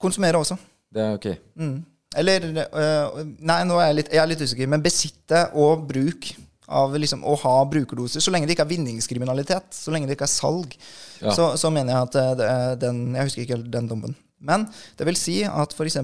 [0.00, 0.58] Konsumere også.
[0.94, 1.30] Det er ok.
[1.58, 1.78] Mm.
[2.16, 6.30] Eller øh, Nei, nå er jeg litt, jeg er litt usikker, men besitte og bruk
[6.68, 10.26] av liksom å ha brukerdoser, så lenge det ikke er vinningskriminalitet, så lenge det ikke
[10.28, 10.74] er salg,
[11.18, 11.32] Ja.
[11.34, 14.12] så, så mener jeg at eh, den Jeg husker ikke den dommen.
[14.38, 15.96] Men det vil si at f.eks.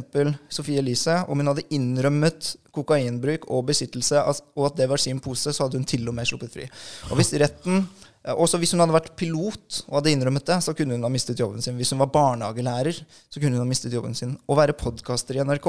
[0.51, 5.53] Sofie Elise, om hun hadde innrømmet kokainbruk og besittelse, og at det var sin pose,
[5.55, 6.67] så hadde hun til og med sluppet fri.
[7.13, 7.85] Og hvis retten
[8.33, 11.41] også hvis hun hadde vært pilot og hadde innrømmet det, så kunne hun ha mistet
[11.41, 11.77] jobben sin.
[11.77, 12.97] Hvis hun var barnehagelærer,
[13.29, 14.33] så kunne hun ha mistet jobben sin.
[14.49, 15.69] Å være podkaster i NRK,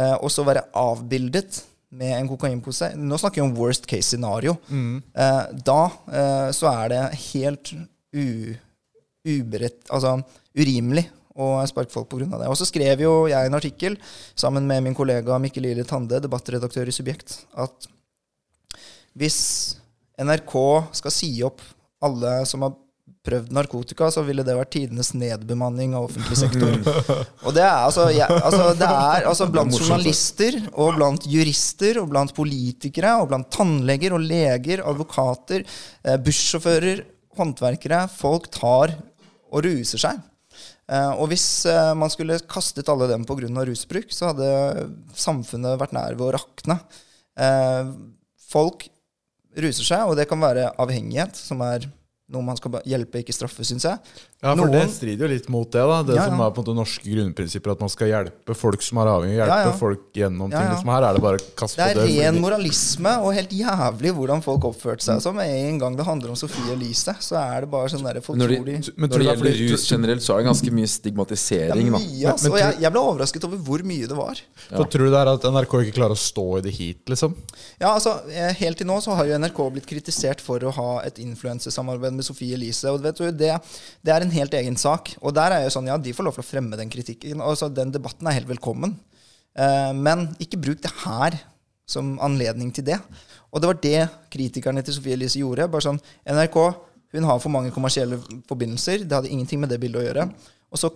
[0.00, 1.62] eh, og så være avbildet
[1.96, 4.56] med en kokainpose Nå snakker vi om worst case scenario.
[4.68, 4.98] Mm.
[5.14, 7.70] da eh, så er det helt
[8.16, 8.26] u,
[9.26, 10.16] uberett, altså,
[10.58, 11.06] urimelig
[11.36, 12.40] å sparke folk pga.
[12.40, 12.48] det.
[12.50, 13.98] Og så skrev jo jeg en artikkel
[14.34, 17.88] sammen med min kollega Mikkel Lille Tande, debattredaktør i Subjekt, at
[19.16, 19.38] hvis
[20.20, 20.54] NRK
[20.96, 21.62] skal si opp
[22.04, 22.74] alle som har
[23.26, 26.76] prøvd narkotika, så ville det vært tidenes nedbemanning av offentlig sektor.
[27.46, 32.10] Og det er altså, jeg, altså, det er, altså Blant journalister og blant jurister og
[32.12, 35.66] blant politikere og blant tannleger og leger, advokater,
[36.06, 37.02] eh, bussjåfører,
[37.36, 38.94] håndverkere Folk tar
[39.52, 40.22] og ruser seg.
[40.86, 43.48] Eh, og hvis eh, man skulle kastet alle dem pga.
[43.68, 46.78] rusbruk, så hadde samfunnet vært nær ved å rakne.
[47.36, 47.90] Eh,
[48.46, 48.86] folk
[49.56, 51.86] ruser seg, og det kan være avhengighet, som er
[52.32, 54.16] noe man skal hjelpe, ikke straffe, syns jeg.
[54.42, 56.02] Ja, for Noen- det strider jo litt mot det, da.
[56.02, 58.98] Det Ja, som er på en måte norske grunnprinsipper, at man skal hjelpe folk som
[58.98, 59.72] er avhengig, hjelpe Ja, ja.
[59.72, 60.60] folk gjennom ting.
[60.60, 60.74] ja.
[60.76, 62.04] Liksom her er det bare kast Det på er det.
[62.20, 65.22] ren fordi- moralisme og helt jævlig hvordan folk oppførte seg.
[65.22, 68.22] Så med en gang det handler om Sofie Elise, så er det bare sånn derre
[68.22, 70.20] folk Når, de, tror de Men når det du det er gjelder fordi- rus generelt,
[70.20, 71.86] så er det ganske mye stigmatisering.
[71.86, 71.98] er Da.
[71.98, 74.34] mye, altså, Og jeg, jeg ble overrasket over hvor mye det var.
[74.70, 77.34] Så tror du det er at NRK ikke klarer å stå i det hit, liksom?
[77.80, 81.00] Ja, altså, eh, Helt til nå så har jo NRK blitt kritisert for å ha
[81.00, 82.84] et influensesamarbeid med Sofie Elise.
[82.84, 83.60] og vet du, det,
[84.04, 85.12] det er en helt egen sak.
[85.20, 87.40] Og der er jo sånn, ja, De får lov til å fremme den kritikken.
[87.40, 88.96] og så Den debatten er helt velkommen.
[89.56, 91.38] Eh, men ikke bruk det her
[91.86, 92.98] som anledning til det.
[93.52, 95.70] Og det var det kritikerne til Sofie Elise gjorde.
[95.70, 96.58] bare sånn, NRK
[97.14, 98.18] hun har for mange kommersielle
[98.48, 99.06] forbindelser.
[99.06, 100.28] Det hadde ingenting med det bildet å gjøre.
[100.72, 100.90] Og så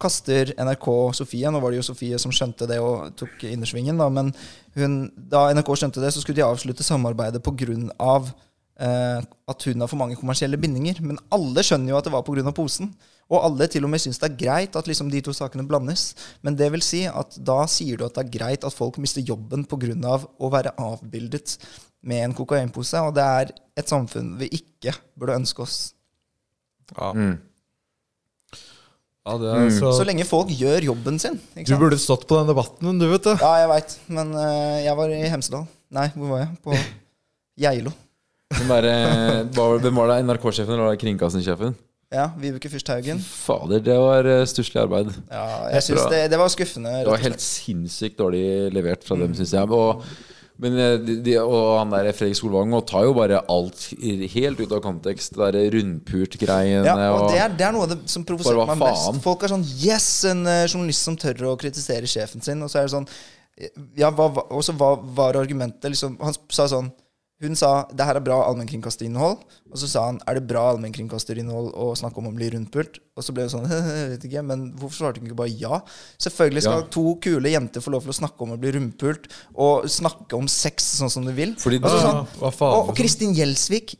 [0.00, 0.86] kaster NRK
[1.16, 4.32] Sofie Nå var det jo Sofie som skjønte det og tok innersvingen, da, men
[4.76, 7.76] hun, da NRK skjønte det, så skulle de avslutte samarbeidet pga.
[7.94, 8.32] Eh,
[8.74, 10.98] at hun har for mange kommersielle bindinger.
[11.04, 12.52] Men alle skjønner jo at det var pga.
[12.54, 12.90] posen.
[13.32, 16.12] Og alle til og med syns det er greit at liksom de to sakene blandes.
[16.44, 19.24] Men det vil si at da sier du at det er greit at folk mister
[19.24, 20.18] jobben pga.
[20.38, 21.56] å være avbildet
[22.04, 23.00] med en kokainpose.
[23.00, 25.94] Og det er et samfunn vi ikke burde ønske oss.
[26.92, 27.12] Ja.
[27.16, 27.38] Mm.
[29.24, 31.40] ja det er, så, Så lenge folk gjør jobben sin.
[31.56, 31.84] Ikke du sant?
[31.86, 33.32] burde stått på den debatten, du, vet du.
[33.38, 33.98] Ja, jeg veit.
[34.12, 35.64] Men uh, jeg var i Hemsedal.
[35.94, 36.56] Nei, hvor var jeg?
[36.66, 36.76] På
[37.64, 37.94] Geilo.
[38.58, 40.22] Hvem var- det?
[40.26, 41.74] NRK-sjefen eller kringkastingssjefen?
[42.14, 43.18] Ja, Vibeke Fyrst Haugen.
[43.18, 45.10] Fader, det var eh, stusslig arbeid.
[45.32, 46.92] Ja, jeg synes det, det var skuffende.
[47.02, 48.44] Det var helt sinnssykt dårlig
[48.74, 49.74] levert fra dem, syns jeg.
[49.74, 50.04] Og,
[50.62, 53.88] Men eh, de, og han der Fredrik Solvang og tar jo bare alt
[54.36, 55.34] helt ut av kontekst.
[55.34, 58.70] Det derre rundpult-greiene Ja, og og det er, det er noe av det som provoserer
[58.70, 59.22] meg mest.
[59.24, 62.62] Folk er sånn Yes, en eh, journalist som tør å kritisere sjefen sin.
[62.62, 63.08] Og så er det sånn
[63.98, 65.90] Ja, hva, også hva var argumentet?
[65.90, 66.92] Liksom, han sa sånn
[67.44, 69.42] Hun sa det her er bra allmennkringkasterinnhold.
[69.74, 73.00] Og så sa han er det bra allmennkringkasterinnhold å snakke om å bli rundpult?
[73.18, 75.80] Og så ble det sånn Jeg vet ikke, men hvorfor svarte hun ikke bare ja?
[76.22, 76.86] Selvfølgelig skal Ja.
[76.94, 80.48] to kule jenter få lov til å snakke om å bli rundpult, og snakke om
[80.50, 81.54] sex sånn som de vil.
[81.60, 82.96] Fordi Og sånn, Hva faen, og, og?
[82.98, 83.96] Kristin Gjelsvik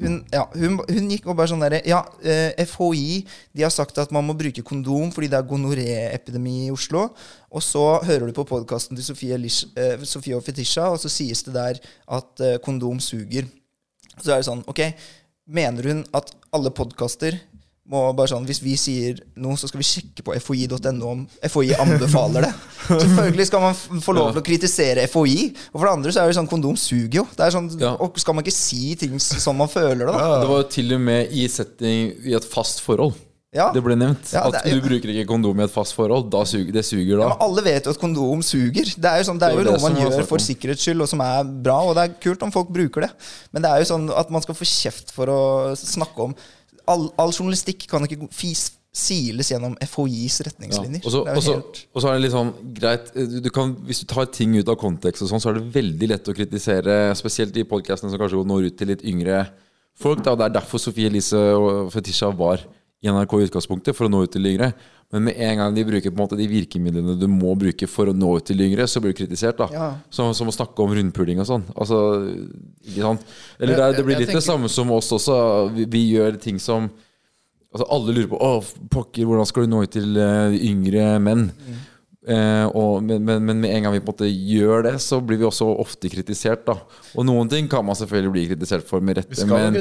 [0.00, 3.20] hun, ja, hun, hun gikk og bare sånn derre Ja, eh, FHI
[3.56, 7.08] de har sagt at man må bruke kondom fordi det er gonoréepidemi i Oslo.
[7.50, 11.10] Og så hører du på podkasten til Sofie, Lish, eh, Sofie og Fetisha, og så
[11.12, 11.80] sies det der
[12.16, 13.48] at eh, kondom suger.
[14.16, 14.84] Så er det sånn, ok,
[15.50, 17.36] mener hun at alle podkaster
[17.90, 21.72] må bare sånn, Hvis vi sier noe, så skal vi sjekke på FHI.no om FHI
[21.82, 22.52] anbefaler det.
[22.86, 25.48] Selvfølgelig skal man få lov til å kritisere FHI.
[25.72, 27.26] Og for det andre så er det sånn kondom suger jo.
[27.34, 27.96] Det er sånn, Ja.
[28.02, 30.38] Og skal man ikke si ting som man føler det, da?
[30.44, 33.18] Det var jo til og med i setting i et fast forhold.
[33.50, 33.72] Ja.
[33.74, 34.28] Det ble nevnt.
[34.30, 36.28] Ja, det at du bruker ikke kondom i et fast forhold.
[36.30, 37.24] Da suger, det suger da.
[37.24, 38.92] Ja, men alle vet jo at kondom suger.
[38.94, 41.10] Det er jo, sånn, det er jo det noe man gjør for sikkerhets skyld, og
[41.10, 41.80] som er bra.
[41.88, 43.10] Og det er kult om folk bruker det.
[43.50, 45.40] Men det er jo sånn at man skal få kjeft for å
[45.74, 46.36] snakke om
[46.88, 50.48] All, all journalistikk kan ikke fis, siles gjennom FHIs Ja.
[50.50, 51.04] retningslinjer.
[51.06, 51.36] Og så- er
[51.94, 54.68] og så er det litt sånn greit du, du kan, Hvis du tar ting ut
[54.68, 58.18] av kontekst, og sånn så er det veldig lett å kritisere, spesielt de podkastene som
[58.18, 59.48] kanskje når ut til litt yngre
[59.96, 60.22] folk.
[60.24, 60.34] Da.
[60.34, 62.58] Det er derfor Sofie Elise og Fetisha var
[63.02, 64.72] i NRK i utgangspunktet, for å nå ut til yngre.
[65.10, 68.06] Men med en gang de bruker på en måte de virkemidlene du må bruke for
[68.06, 69.56] å nå ut til yngre, så blir du kritisert.
[69.58, 69.86] da Ja.
[70.10, 71.64] som, som å snakke om rundpuling og sånn.
[71.74, 71.98] Altså,
[72.86, 73.24] ikke sant?
[73.58, 75.72] Eller det, det blir Jeg- jeg litt det samme som oss også.
[75.74, 76.90] Vi, vi gjør ting som
[77.72, 81.52] Altså Alle lurer på Å, pokker, hvordan skal du nå ut til uh, yngre menn?
[82.20, 85.22] Eh, og, men, men, men med en gang vi på en måte gjør det, så
[85.24, 86.66] blir vi også ofte kritisert.
[86.66, 86.74] da
[87.16, 89.32] Og noen ting kan man selvfølgelig bli kritisert for med rette.
[89.48, 89.72] Men,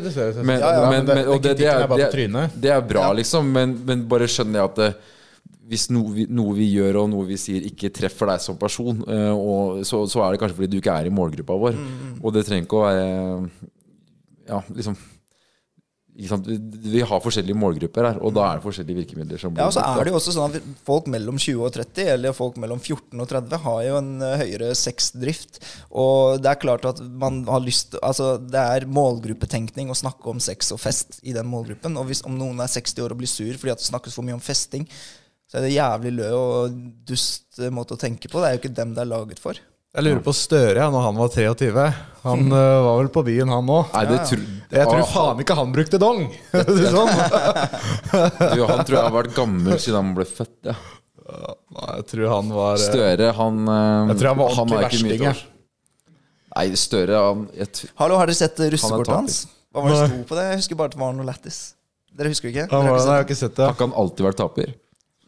[0.47, 2.13] men, Ja, ja, det- og det, det, er, er
[2.55, 4.89] det, er bra, liksom, men, men bare skjønner jeg at det,
[5.69, 9.03] hvis noe vi, noe vi gjør og noe vi sier ikke treffer deg som person,
[9.05, 11.75] eh, og, så, så er det kanskje fordi du ikke er i målgruppa vår.
[11.77, 13.49] Mm, Og det trenger ikke å være
[14.49, 14.95] Ja, liksom?
[16.19, 19.73] Vi- har forskjellige målgrupper her, og da er det forskjellige virkemidler som blir Ja, og
[19.73, 22.79] så er det jo også sånn at Folk mellom 20 og 30, eller folk mellom
[22.79, 25.61] 14 og 30, har jo en eh, høyere sexdrift.
[25.91, 30.39] Og det er klart at man har lyst Altså, det er målgruppetenkning å snakke om
[30.39, 31.95] sex og fest i den målgruppen.
[31.97, 34.23] Og hvis om noen er 60 år og blir sur fordi at det snakkes for
[34.27, 34.87] mye om festing,
[35.49, 36.75] så er det jævlig lø og
[37.09, 38.37] dust måte å tenke på.
[38.41, 39.57] Det er jo ikke dem det er laget for.
[39.89, 41.83] Jeg lurer på Støre ja, når han var 23.
[42.21, 43.95] Han uh, var vel på byen, han òg.
[43.97, 46.27] Jeg tror faen ikke han brukte dong!
[46.93, 47.09] sånn.
[48.53, 50.69] du, Han tror jeg har vært gammel siden han ble født.
[50.69, 50.75] Ja.
[51.29, 54.85] Nei, jeg tror han var eh, Støre, han eh, Jeg tror han var ordentlig er
[54.87, 55.55] ikke mye versting.
[56.49, 59.39] Nei, Støre han, jeg, Hallo, har dere sett Han russekortet hans?
[59.69, 60.45] Hva var det sto på det?
[60.49, 61.59] Jeg husker bare at det var noe lættis.
[62.17, 62.65] Dere husker ikke?
[62.71, 63.65] Han Dere har nei, ikke jeg har ikke sett det.
[63.65, 64.71] Har ikke han alltid vært taper?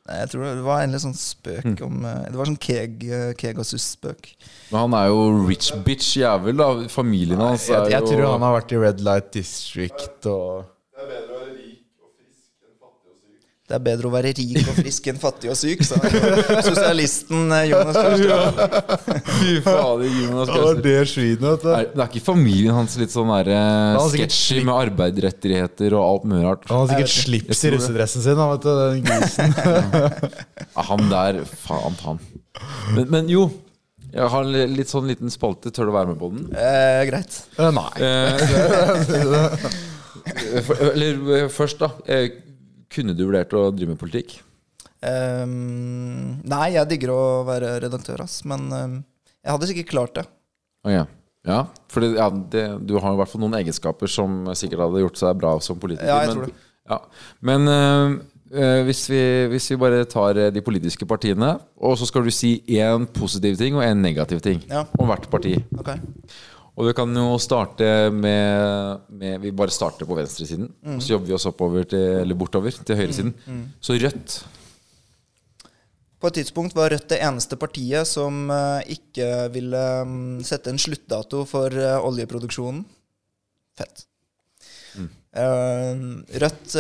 [0.09, 1.85] Nei, jeg tror det var en litt sånn spøk Mm.
[1.85, 4.31] om eh, Det var sånn Keg, og Kegasus-spøk.
[4.71, 6.69] Men han er jo rich bitch jævel, da.
[6.89, 11.03] Familien hans er Jeg, jeg tror han har vært i Red Light District og Det
[11.05, 11.30] er bedre
[13.77, 15.99] å være rik og frisk enn fattig og syk, sa
[16.65, 18.51] sosialisten eh, Jonas Gahr
[19.39, 20.81] Fy fader, Jonas Det Gahr
[21.63, 21.73] det.
[21.75, 26.29] Er, det er ikke familien hans litt sånn der, eh, sketchy med arbeidsrettigheter og alt
[26.31, 26.67] mulig rart?
[26.71, 29.49] Han har sikkert slips i russedressen sin, han, vet du, den grisen.
[30.91, 32.19] Han der, faen han.
[32.95, 33.45] Men, men jo,
[34.11, 35.71] jeg har en litt sånn liten spalte.
[35.71, 36.47] Tør du være med på den?
[36.51, 37.37] eh, Greit.
[37.57, 37.91] Eh, Nei.
[38.03, 38.39] Eh,
[40.67, 41.91] for, eller eh, først, da.
[42.91, 44.39] Kunne du vurdert å drive med politikk?
[45.01, 48.97] Um, nei, jeg digger å være redaktør, ass, men um,
[49.41, 50.25] jeg hadde sikkert klart det.
[50.85, 51.05] Oh, ja.
[51.47, 52.27] ja, for det, ja,
[52.77, 56.09] du har i hvert fall noen egenskaper som sikkert hadde gjort seg bra som politiker.
[56.09, 56.67] Ja, jeg men, tror det.
[56.91, 56.99] Ja.
[57.49, 59.23] Men eh, hvis, vi,
[59.53, 63.57] hvis vi bare tar eh, de politiske partiene, og så skal du si én positiv
[63.61, 64.85] ting og én negativ ting Ja.
[64.99, 65.55] om hvert parti.
[65.79, 65.95] Ok.
[66.81, 70.71] Og vi kan jo starte med, med Vi bare starter på venstresiden.
[70.81, 70.97] Mm.
[70.97, 73.35] Så jobber vi oss oppover til, eller bortover til høyresiden.
[73.77, 74.39] Så Rødt
[76.17, 80.81] På et tidspunkt var Rødt det eneste partiet som eh, ikke ville mm, sette en
[80.81, 82.83] sluttdato for eh, oljeproduksjonen.
[83.77, 84.05] Fett.
[84.97, 86.01] Eh,
[86.43, 86.75] Rødt,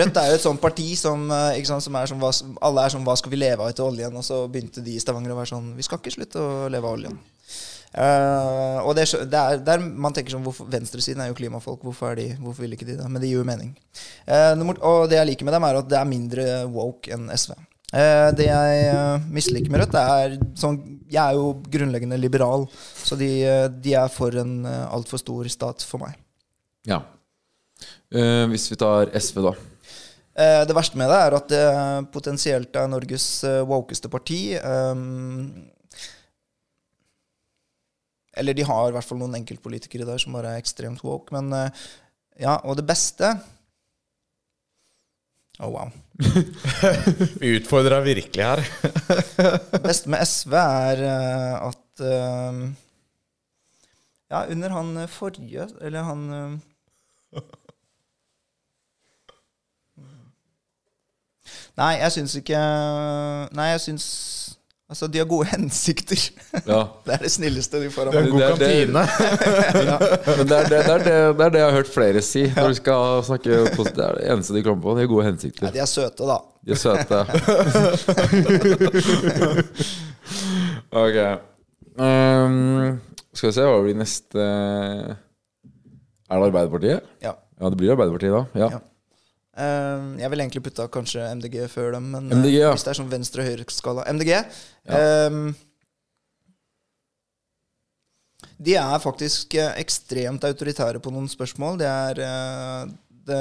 [0.00, 2.32] Rødt er jo et sånt parti som, ikke sant, som er som hva,
[2.66, 5.00] Alle er sånn 'Hva skal vi leve av etter oljen?' Og så begynte de i
[5.00, 7.20] Stavanger å være sånn 'Vi skal ikke slutte å leve av oljen'.
[7.96, 12.12] Eh, og det, det er der man tenker sånn hvorfor, Venstresiden er jo klimafolk, hvorfor,
[12.12, 13.08] er de, hvorfor vil ikke de det?
[13.08, 13.72] Men det gir jo mening.
[14.28, 17.56] Uh, og det jeg liker med dem, er at det er mindre woke enn SV.
[17.88, 20.76] Uh, det jeg misliker med Rødt, er sånn
[21.08, 22.66] Jeg er jo grunnleggende liberal,
[23.00, 23.30] så de,
[23.80, 26.18] de er for en uh, altfor stor stat for meg.
[26.88, 27.02] Ja.
[28.08, 29.50] Hvis vi tar SV, da.
[30.64, 31.64] Det verste med det er at det
[32.14, 34.38] potensielt er Norges uh, wokeste parti.
[34.62, 35.68] Um,
[38.38, 41.34] eller de har i hvert fall noen enkeltpolitikere der som bare er ekstremt woke.
[41.34, 41.68] Men uh,
[42.38, 43.26] ja, og det beste
[45.58, 45.88] oh, wow.
[47.42, 48.60] Vi utfordrer virkelig her.
[49.72, 52.54] det beste med SV er uh, at uh,
[54.28, 56.20] Ja, under han forrige Eller han
[61.78, 62.58] Nei, jeg syns ikke
[63.54, 64.06] Nei, jeg syns
[64.88, 66.16] Altså, de har gode hensikter.
[66.64, 66.78] Ja.
[67.04, 68.24] det er det snilleste de får av Det er
[68.88, 69.04] meg.
[69.12, 69.98] Det er-
[70.48, 72.68] det er det, det, er det, det er det jeg har hørt flere si når
[72.72, 73.98] de skal snakke positivt.
[73.98, 74.94] Det er det eneste de kommer på.
[74.96, 75.68] De har gode hensikter.
[75.68, 75.76] hensikter.
[75.76, 76.38] de er søte, da.
[76.64, 77.18] De er søte.
[81.04, 81.18] ok.
[81.98, 83.00] Um,
[83.34, 85.16] skal vi se, hva blir neste Er
[86.32, 87.00] det Arbeiderpartiet?
[87.24, 87.32] Ja.
[87.58, 88.42] Ja, det blir Arbeiderpartiet da.
[88.56, 88.68] Ja.
[88.78, 88.80] Ja.
[89.58, 92.74] Eh, jeg vil egentlig putta kanskje MDG før dem, men eh, MDG, ja.
[92.74, 95.38] hvis det er sånn venstre-høyre-skala MDG eh,
[98.58, 101.80] De er faktisk eh, ekstremt autoritære på noen spørsmål.
[101.80, 102.92] Det er eh,
[103.28, 103.40] det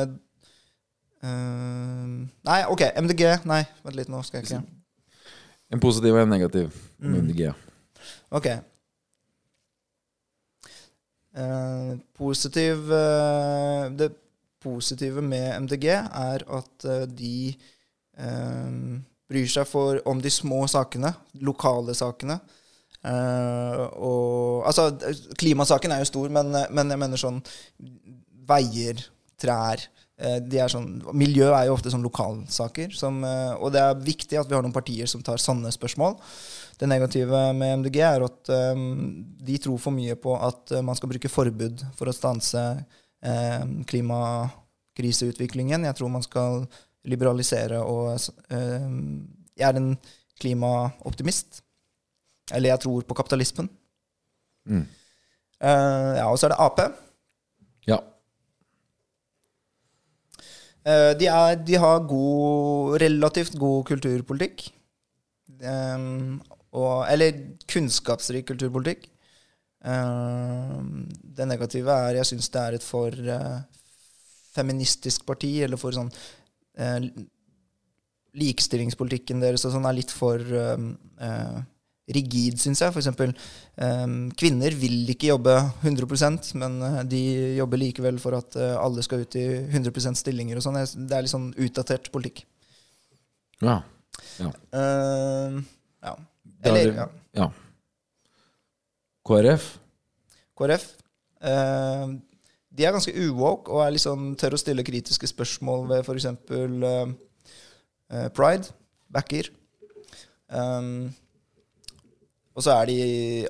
[1.21, 2.07] uh,
[2.49, 2.83] Nei, OK.
[2.97, 3.23] MDG.
[3.49, 4.63] Nei, vent litt, nå skal jeg ikke
[5.73, 6.73] En positiv og en negativ.
[7.01, 7.21] om Mm.
[7.27, 7.53] MDG.
[8.37, 8.49] Ok.
[11.37, 14.09] Uh, positiv uh, Det
[14.67, 17.37] positive med MDG er at eh, de
[18.19, 18.71] eh,
[19.27, 21.13] bryr seg for, om de små sakene,
[21.43, 22.39] lokale sakene.
[23.05, 24.89] Eh, og Altså,
[25.39, 27.37] klimasaken er jo stor, men, men jeg mener sånn
[28.47, 28.99] Veier,
[29.39, 29.83] trær
[30.17, 32.95] eh, er sånn, Miljø er jo ofte sånn lokalsaker.
[32.95, 36.17] Som, eh, og det er viktig at vi har noen partier som tar sanne spørsmål.
[36.79, 38.83] Det negative med MDG er at um,
[39.41, 42.61] de tror for mye på at man skal bruke forbud for å stanse
[43.87, 45.85] klimakriseutviklingen.
[45.85, 46.67] Jeg tror man skal
[47.07, 48.19] liberalisere og
[48.51, 49.97] um, Jeg er en
[50.39, 51.63] klimaoptimist.
[52.53, 53.69] Eller jeg tror på kapitalismen.
[54.65, 54.85] Mm.
[55.63, 56.79] Uh, ja, og så er det Ap.
[57.87, 57.97] Ja.
[61.19, 64.73] De, er, de har god, relativt god kulturpolitikk.
[65.59, 66.41] Um,
[66.71, 67.31] og, eller
[67.67, 69.09] kunnskapsrik kulturpolitikk.
[69.87, 71.05] Um,
[71.37, 73.61] det negative er jeg syns det er et for uh,
[74.51, 76.99] feministisk parti, eller for sånn uh,
[78.37, 80.89] Likestillingspolitikken deres og sånn er litt for um,
[81.23, 81.61] uh,
[82.13, 82.93] rigid, syns jeg.
[82.99, 83.31] Eksempel,
[83.81, 86.77] um, kvinner vil ikke jobbe 100% men
[87.09, 87.21] de
[87.57, 90.77] jobber likevel for at alle skal ut i 100% stillinger og sånn.
[91.07, 92.43] Det er litt sånn utdatert politikk.
[93.63, 93.79] Ja.
[94.43, 95.63] Uh,
[96.03, 96.13] ja.
[96.61, 97.07] Er Eller ja.
[97.39, 97.49] ja.
[99.27, 99.67] KrF?
[100.57, 100.87] KrF.
[101.43, 102.07] Eh,
[102.77, 106.27] de er ganske uwoke og er sånn tør å stille kritiske spørsmål ved f.eks.
[106.51, 107.13] Uh,
[108.13, 108.69] uh, pride.
[109.11, 109.49] Backer.
[110.47, 111.09] Um,
[112.57, 112.97] og så er de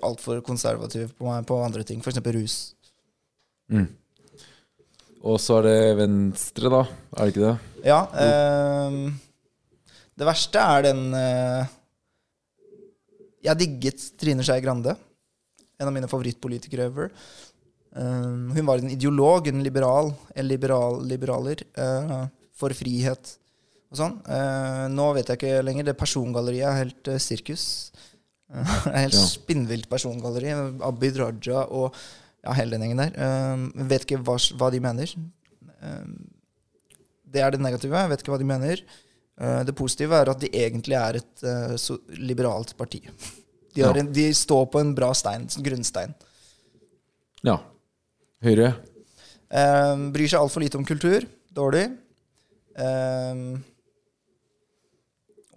[0.04, 2.20] altfor konservative på på andre ting, f.eks.
[2.36, 2.58] rus.
[3.72, 3.88] Mm.
[5.28, 6.84] Og så er det Venstre, da.
[7.16, 7.56] Er det ikke det?
[7.88, 8.02] Ja.
[8.24, 8.98] Eh,
[10.18, 11.74] det verste er den eh,
[13.46, 14.96] Jeg digget Trine Skei Grande.
[15.78, 17.12] En av mine favorittpolitikere ever.
[17.98, 22.26] Um, hun var en ideolog, en liberal, en liberal liberaler, uh,
[22.58, 23.36] for frihet
[23.92, 24.16] og sånn.
[24.28, 25.88] Uh, nå vet jeg ikke lenger.
[25.88, 27.66] Det persongalleriet er helt uh, sirkus.
[28.50, 28.64] Uh,
[29.04, 29.26] helt Ja.
[29.30, 30.54] spinnvilt persongalleri.
[30.86, 31.94] Abid Raja og
[32.44, 33.16] ja, hele den gjengen der.
[33.20, 35.12] Ehm, vet ikke hva, hva de mener.
[35.84, 36.14] Ehm,
[37.28, 37.98] det er det negative.
[38.00, 38.84] Jeg vet ikke hva de mener.
[39.42, 41.44] Eh, det positive er at de egentlig er et
[41.82, 43.02] så liberalt parti.
[43.78, 43.94] De, Ja.
[44.02, 46.14] en, de står på en bra stein, grunnstein.
[47.46, 47.60] Ja.
[48.42, 48.72] Høyre?
[49.54, 51.26] Eh, bryr seg altfor lite om kultur.
[51.54, 51.86] Dårlig.
[52.78, 53.36] Eh,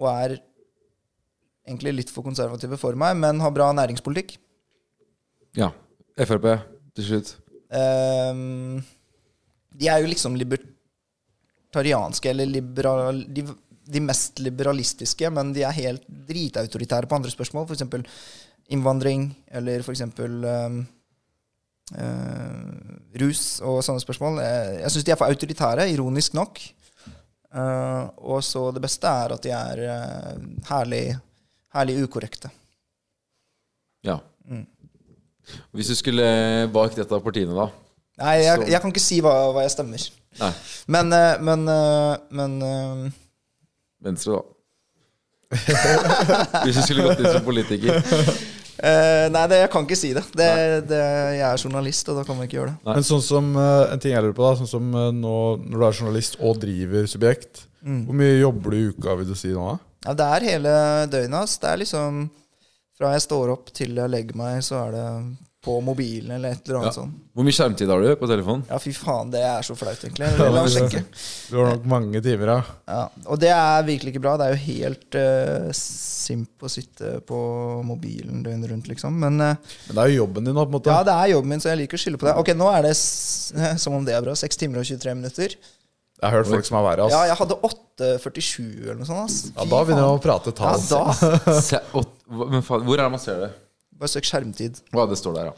[0.00, 0.36] og er
[1.68, 4.36] egentlig litt for konservative for meg, men har bra næringspolitikk.
[5.56, 5.70] Ja.
[6.20, 6.46] Frp
[6.98, 7.34] til slutt.
[7.72, 8.34] Eh,
[9.80, 13.44] de er jo liksom libertarianske, eller liberal, de,
[13.92, 17.66] de mest liberalistiske, men de er helt dritautoritære på andre spørsmål.
[17.68, 17.84] F.eks.
[18.74, 20.04] innvandring, eller f.eks.
[20.18, 20.80] Um,
[21.96, 22.60] uh,
[23.22, 24.40] rus og sånne spørsmål.
[24.44, 26.62] Jeg, jeg syns de er for autoritære, ironisk nok.
[27.50, 30.34] Uh, og så det beste er at de er uh,
[30.70, 31.04] herlig,
[31.74, 32.52] herlig ukorrekte.
[34.06, 34.20] Ja.
[34.46, 34.66] Mm.
[35.74, 36.26] Hvis du skulle
[36.70, 37.70] valgt et av partiene, da?
[38.20, 40.06] Nei, jeg, jeg kan ikke si hva, hva jeg stemmer.
[40.40, 40.50] Nei.
[40.92, 43.04] Men, eh, men, eh, men eh,
[44.04, 44.42] Venstre, da.
[46.64, 48.00] Hvis du skulle gått inn som politiker.
[48.80, 50.22] Uh, nei, det, jeg kan ikke si det.
[50.38, 50.46] det,
[50.88, 51.00] det
[51.36, 52.78] jeg er journalist, og da kan man ikke gjøre det.
[52.86, 52.94] Nei.
[52.96, 55.34] Men sånn som uh, en ting jeg lurer på da Sånn som uh, nå
[55.66, 58.02] når du er journalist og driver subjekt, Mm.
[58.04, 59.62] hvor mye jobber du i uka, vil du si nå?
[59.70, 59.78] da?
[60.04, 60.72] Ja, det er hele
[61.08, 61.46] døgnet.
[61.46, 61.54] ass.
[61.62, 62.18] Det er liksom
[63.00, 65.04] Fra jeg står opp til jeg legger meg, så er det
[65.60, 67.02] på mobilen eller et eller annet Ja.
[67.02, 67.16] sånt.
[67.36, 68.62] Hvor mye skjermtid har du på telefonen?
[68.70, 70.28] Ja, fy faen, det er så flaut, egentlig.
[70.40, 71.02] La oss sjekke.
[71.50, 72.56] Du har nok mange timer, da.
[72.88, 74.36] Ja, og det er virkelig ikke bra.
[74.40, 77.40] Det er jo helt uh, simp å sitte på
[77.84, 79.18] mobilen døgnet rundt, liksom.
[79.20, 79.54] Men uh,
[79.90, 80.90] Men det er jo jobben din, da, på en måte.
[80.96, 82.36] ja, det er jobben min, så jeg liker å skylde på det.
[82.40, 83.52] Ok, nå er det, s
[83.84, 85.58] som om det er bra, 6 timer og 23 minutter.
[86.20, 87.06] Jeg har hørt folk som er verre.
[87.12, 89.24] Ja, jeg hadde 8,47 eller noe sånt.
[89.28, 89.38] ass.
[89.56, 90.84] Ja, da begynner jeg å prate Ja, tall.
[90.88, 91.60] da.
[91.64, 93.50] Se, åt, men faen, hvor er det man ser det?
[94.00, 94.80] Bare søk skjermtid.
[94.94, 95.56] Hva det står der, ja.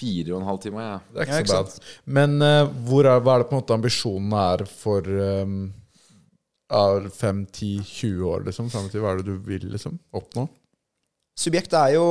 [0.00, 0.96] Fire og en halv time, ja.
[1.10, 1.90] Det er Ja, ikke ikke så bad.
[2.18, 5.10] Men uh, hvor er, hva er det på en måte ambisjonen er for
[5.46, 5.58] um,
[7.14, 8.70] fem, ti, 20 år, liksom?
[8.72, 10.48] fram til hva er det du vil liksom oppnå?
[11.40, 12.04] Subjekt er jo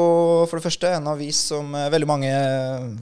[0.49, 2.30] for det første en avis som eh, veldig mange,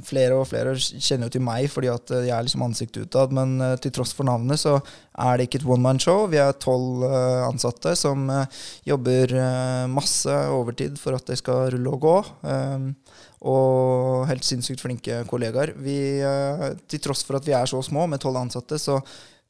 [0.03, 3.35] flere og flere, kjenner jo til meg fordi at eh, jeg er liksom ansiktet utad.
[3.35, 6.25] Men eh, til tross for navnet så er det ikke et one man show.
[6.27, 8.57] Vi er tolv eh, ansatte som eh,
[8.89, 12.17] jobber eh, masse overtid for at det skal rulle og gå.
[13.47, 15.71] Og helt sinnssykt flinke kollegaer.
[15.79, 15.95] Vi,
[16.27, 18.99] eh, til tross for at vi er så små, med tolv ansatte, så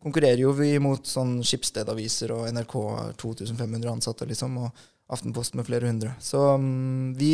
[0.03, 2.77] konkurrerer jo vi mot sånn Skipsstedaviser og NRK
[3.17, 4.61] 2500 ansatte, liksom.
[4.67, 6.13] og Aftenposten med flere hundre.
[6.19, 7.31] Så mm, vi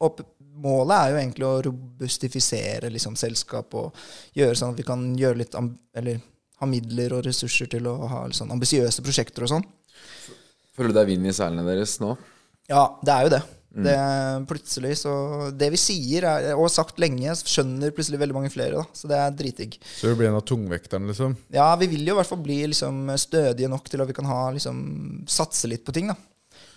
[0.00, 0.22] opp,
[0.60, 3.96] Målet er jo egentlig å robustifisere liksom, selskap og
[4.36, 6.18] gjøre sånn at vi kan gjøre litt amb eller
[6.60, 9.64] ha midler og ressurser til å ha sånn ambisiøse prosjekter og sånn.
[10.76, 12.12] Føler du det er vind i seilene deres nå?
[12.68, 13.40] Ja, det er jo det.
[13.70, 13.94] Det
[14.50, 15.12] plutselig så
[15.54, 18.82] Det vi sier, er, og har sagt lenge, skjønner plutselig veldig mange flere.
[18.82, 19.76] da Så det er dritdigg.
[20.00, 21.36] Så du blir en av tungvekterne, liksom?
[21.54, 24.28] Ja, vi vil jo i hvert fall bli liksom stødige nok til at vi kan
[24.28, 24.82] ha liksom
[25.30, 26.10] satse litt på ting.
[26.10, 26.18] da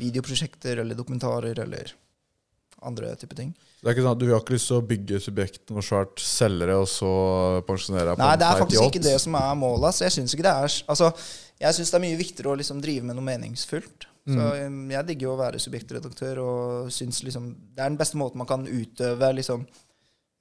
[0.03, 1.93] Videoprosjekter eller dokumentarer eller
[2.83, 3.53] andre type ting.
[3.79, 6.19] Det er ikke sånn at Du har ikke lyst til å bygge subjekt noe svært,
[6.23, 7.11] selge det, og så
[7.67, 9.95] pensjonere deg på Nei, det er faktisk ikke det som er målet.
[9.95, 10.55] Så Jeg syns ikke det
[10.91, 11.11] Altså,
[11.63, 14.07] jeg syns det er mye viktigere å liksom drive med noe meningsfullt.
[14.23, 18.19] Så um, jeg digger jo å være subjektredaktør og syns liksom det er den beste
[18.19, 19.65] måten man kan utøve liksom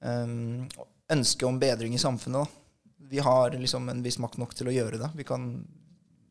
[0.07, 0.63] um,
[1.11, 2.47] ønske om bedring i samfunnet.
[2.47, 2.87] Da.
[3.11, 5.11] Vi har liksom en viss makt nok til å gjøre det.
[5.19, 5.49] Vi kan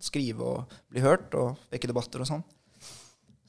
[0.03, 2.47] skrive og bli hørt og vekke debatter og sånn.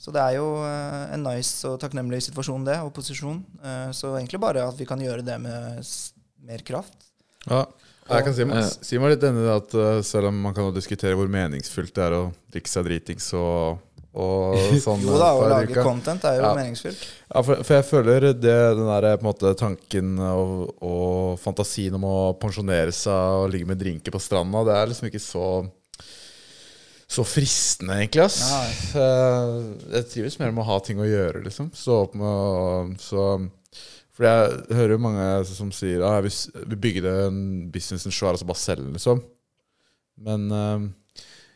[0.03, 3.37] Så det er jo eh, en nice og takknemlig situasjon, det, og posisjon.
[3.63, 5.79] Eh, så egentlig bare at vi kan gjøre det med
[6.43, 7.07] mer kraft.
[7.47, 7.63] Ja.
[8.09, 8.65] Jeg kan si, Eh.
[8.83, 9.71] si meg litt enig i at
[10.03, 13.77] selv om man kan diskutere hvor meningsfullt det er å drikke seg dritings og,
[14.13, 15.85] og sånn Jo da, å lage uka.
[15.87, 16.51] content er jo Ja.
[16.57, 17.05] meningsfylt.
[17.31, 21.95] Ja, for, for jeg føler det, den der på en måte tanken og, og fantasien
[21.95, 25.47] om å pensjonere seg og ligge med drinker på stranda, det er liksom ikke så
[27.13, 28.23] så fristende, egentlig.
[28.25, 28.39] ass.
[28.93, 29.03] Ja,
[29.97, 31.69] Jeg trives mer med å ha ting å gjøre, liksom.
[31.77, 33.27] Stå opp med å så,
[34.13, 36.33] For jeg hører jo mange som sier ah, jeg
[36.71, 37.39] vi bygde en
[37.73, 39.23] businessen svær altså bare den, liksom.
[40.23, 40.89] Men uh,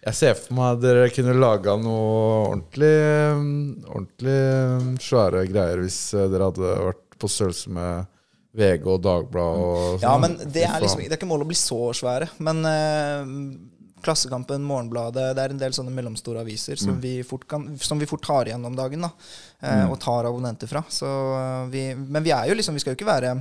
[0.07, 2.11] jeg ser for meg at dere kunne laga noe
[2.53, 3.39] ordentlig eh,
[3.91, 8.13] Ordentlig eh, svære greier hvis eh, dere hadde vært på størrelse med
[8.57, 10.05] VG og Dagbladet og sånn.
[10.05, 11.01] Ja, men det er liksom.
[11.03, 12.29] Det er ikke målet å bli så svære.
[12.41, 13.33] Men eh,
[14.03, 18.05] Klassekampen, Morgenbladet, det er en del sånne mellomstore aviser som, vi fort kan, som vi
[18.09, 19.01] fort tar igjen om dagen.
[19.01, 19.11] da
[19.61, 20.83] eh, Og tar abonnenter fra.
[20.89, 23.37] Så eh, vi, men vi er jo liksom Vi skal jo ikke være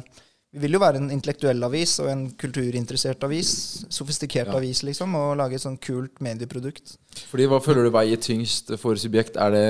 [0.56, 3.50] vi vil jo være en intellektuell avis og en kulturinteressert avis.
[3.92, 4.54] Sofistikert Ja.
[4.56, 5.12] avis, liksom.
[5.18, 6.96] Og lage et sånn kult medieprodukt.
[7.28, 9.36] Fordi Hva føler du veier tyngst for Subjekt?
[9.36, 9.66] Er det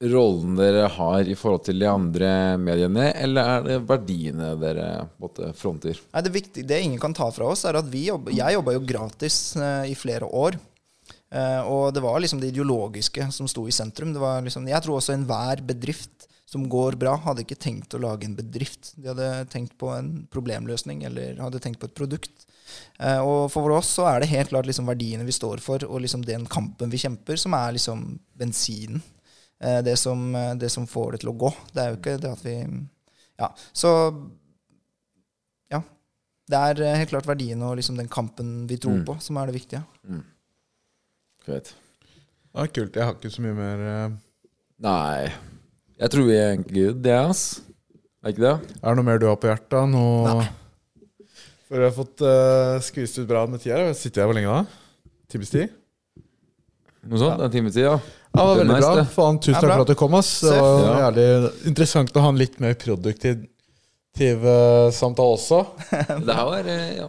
[0.00, 2.30] rollen dere har i forhold til de andre
[2.60, 4.86] mediene, eller er det verdiene dere
[5.20, 5.98] måtte, fronter?
[6.14, 8.86] Nei, det, viktige, det ingen kan ta fra oss, er at jobber, jeg jobba jo
[8.88, 10.56] gratis uh, i flere år.
[11.30, 14.16] Uh, og det var liksom det ideologiske som sto i sentrum.
[14.16, 18.34] Liksom, jeg tror også enhver bedrift som går bra, hadde ikke tenkt å lage en
[18.34, 18.94] bedrift.
[18.96, 22.48] De hadde tenkt på en problemløsning eller hadde tenkt på et produkt.
[22.96, 26.02] Uh, og for oss så er det helt klart liksom verdiene vi står for, og
[26.02, 29.04] liksom den kampen vi kjemper, som er liksom bensinen.
[29.60, 31.50] Eh, det, som, eh, det som får det til å gå.
[31.74, 32.54] Det er jo ikke det at vi
[33.40, 33.48] Ja.
[33.72, 33.90] Så
[35.70, 35.82] ja.
[36.48, 39.04] Det er eh, helt klart verdien og liksom den kampen vi tror Mm.
[39.04, 39.82] på, som er det viktige.
[41.46, 41.74] Det
[42.54, 42.94] er kult.
[42.96, 44.18] Jeg har ikke så mye mer
[44.80, 45.32] Nei.
[46.00, 47.60] Jeg tror vi er egentlig good, det, ass.
[48.24, 48.76] Er ikke det?
[48.82, 49.88] Er det noe mer du har på hjertet?
[49.92, 50.48] Nå Nei.
[51.68, 53.92] For jeg har fått uh, skvist ut bra med tida.
[53.94, 54.64] Sitter jeg hvor lenge da?
[55.30, 55.70] Times tid?
[57.06, 57.44] Noe sånt?
[57.44, 57.98] En times tid, ja.
[58.30, 59.04] Ja, det var veldig bra.
[59.10, 60.14] Faen, tusen takk for at du kom.
[60.14, 60.98] ass Det var Ja.
[61.10, 63.46] jævlig interessant å ha en litt mer produktiv
[64.16, 65.60] tiv, eh, samtale også.
[66.26, 67.08] Det her var eh, ja.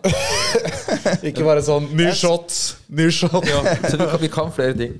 [1.30, 2.54] Ikke bare sånn New shot,
[2.90, 3.46] New shot.
[3.50, 3.62] ja.
[3.90, 4.98] Så vi kan, vi kan flere ting.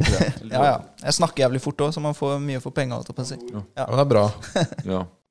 [0.50, 0.76] Ja, ja.
[1.04, 2.96] Jeg snakker jævlig fort òg, så man får mye for penga.
[3.04, 3.60] Ja.
[3.76, 4.22] Ja, men det er bra.
[4.88, 5.02] Ja.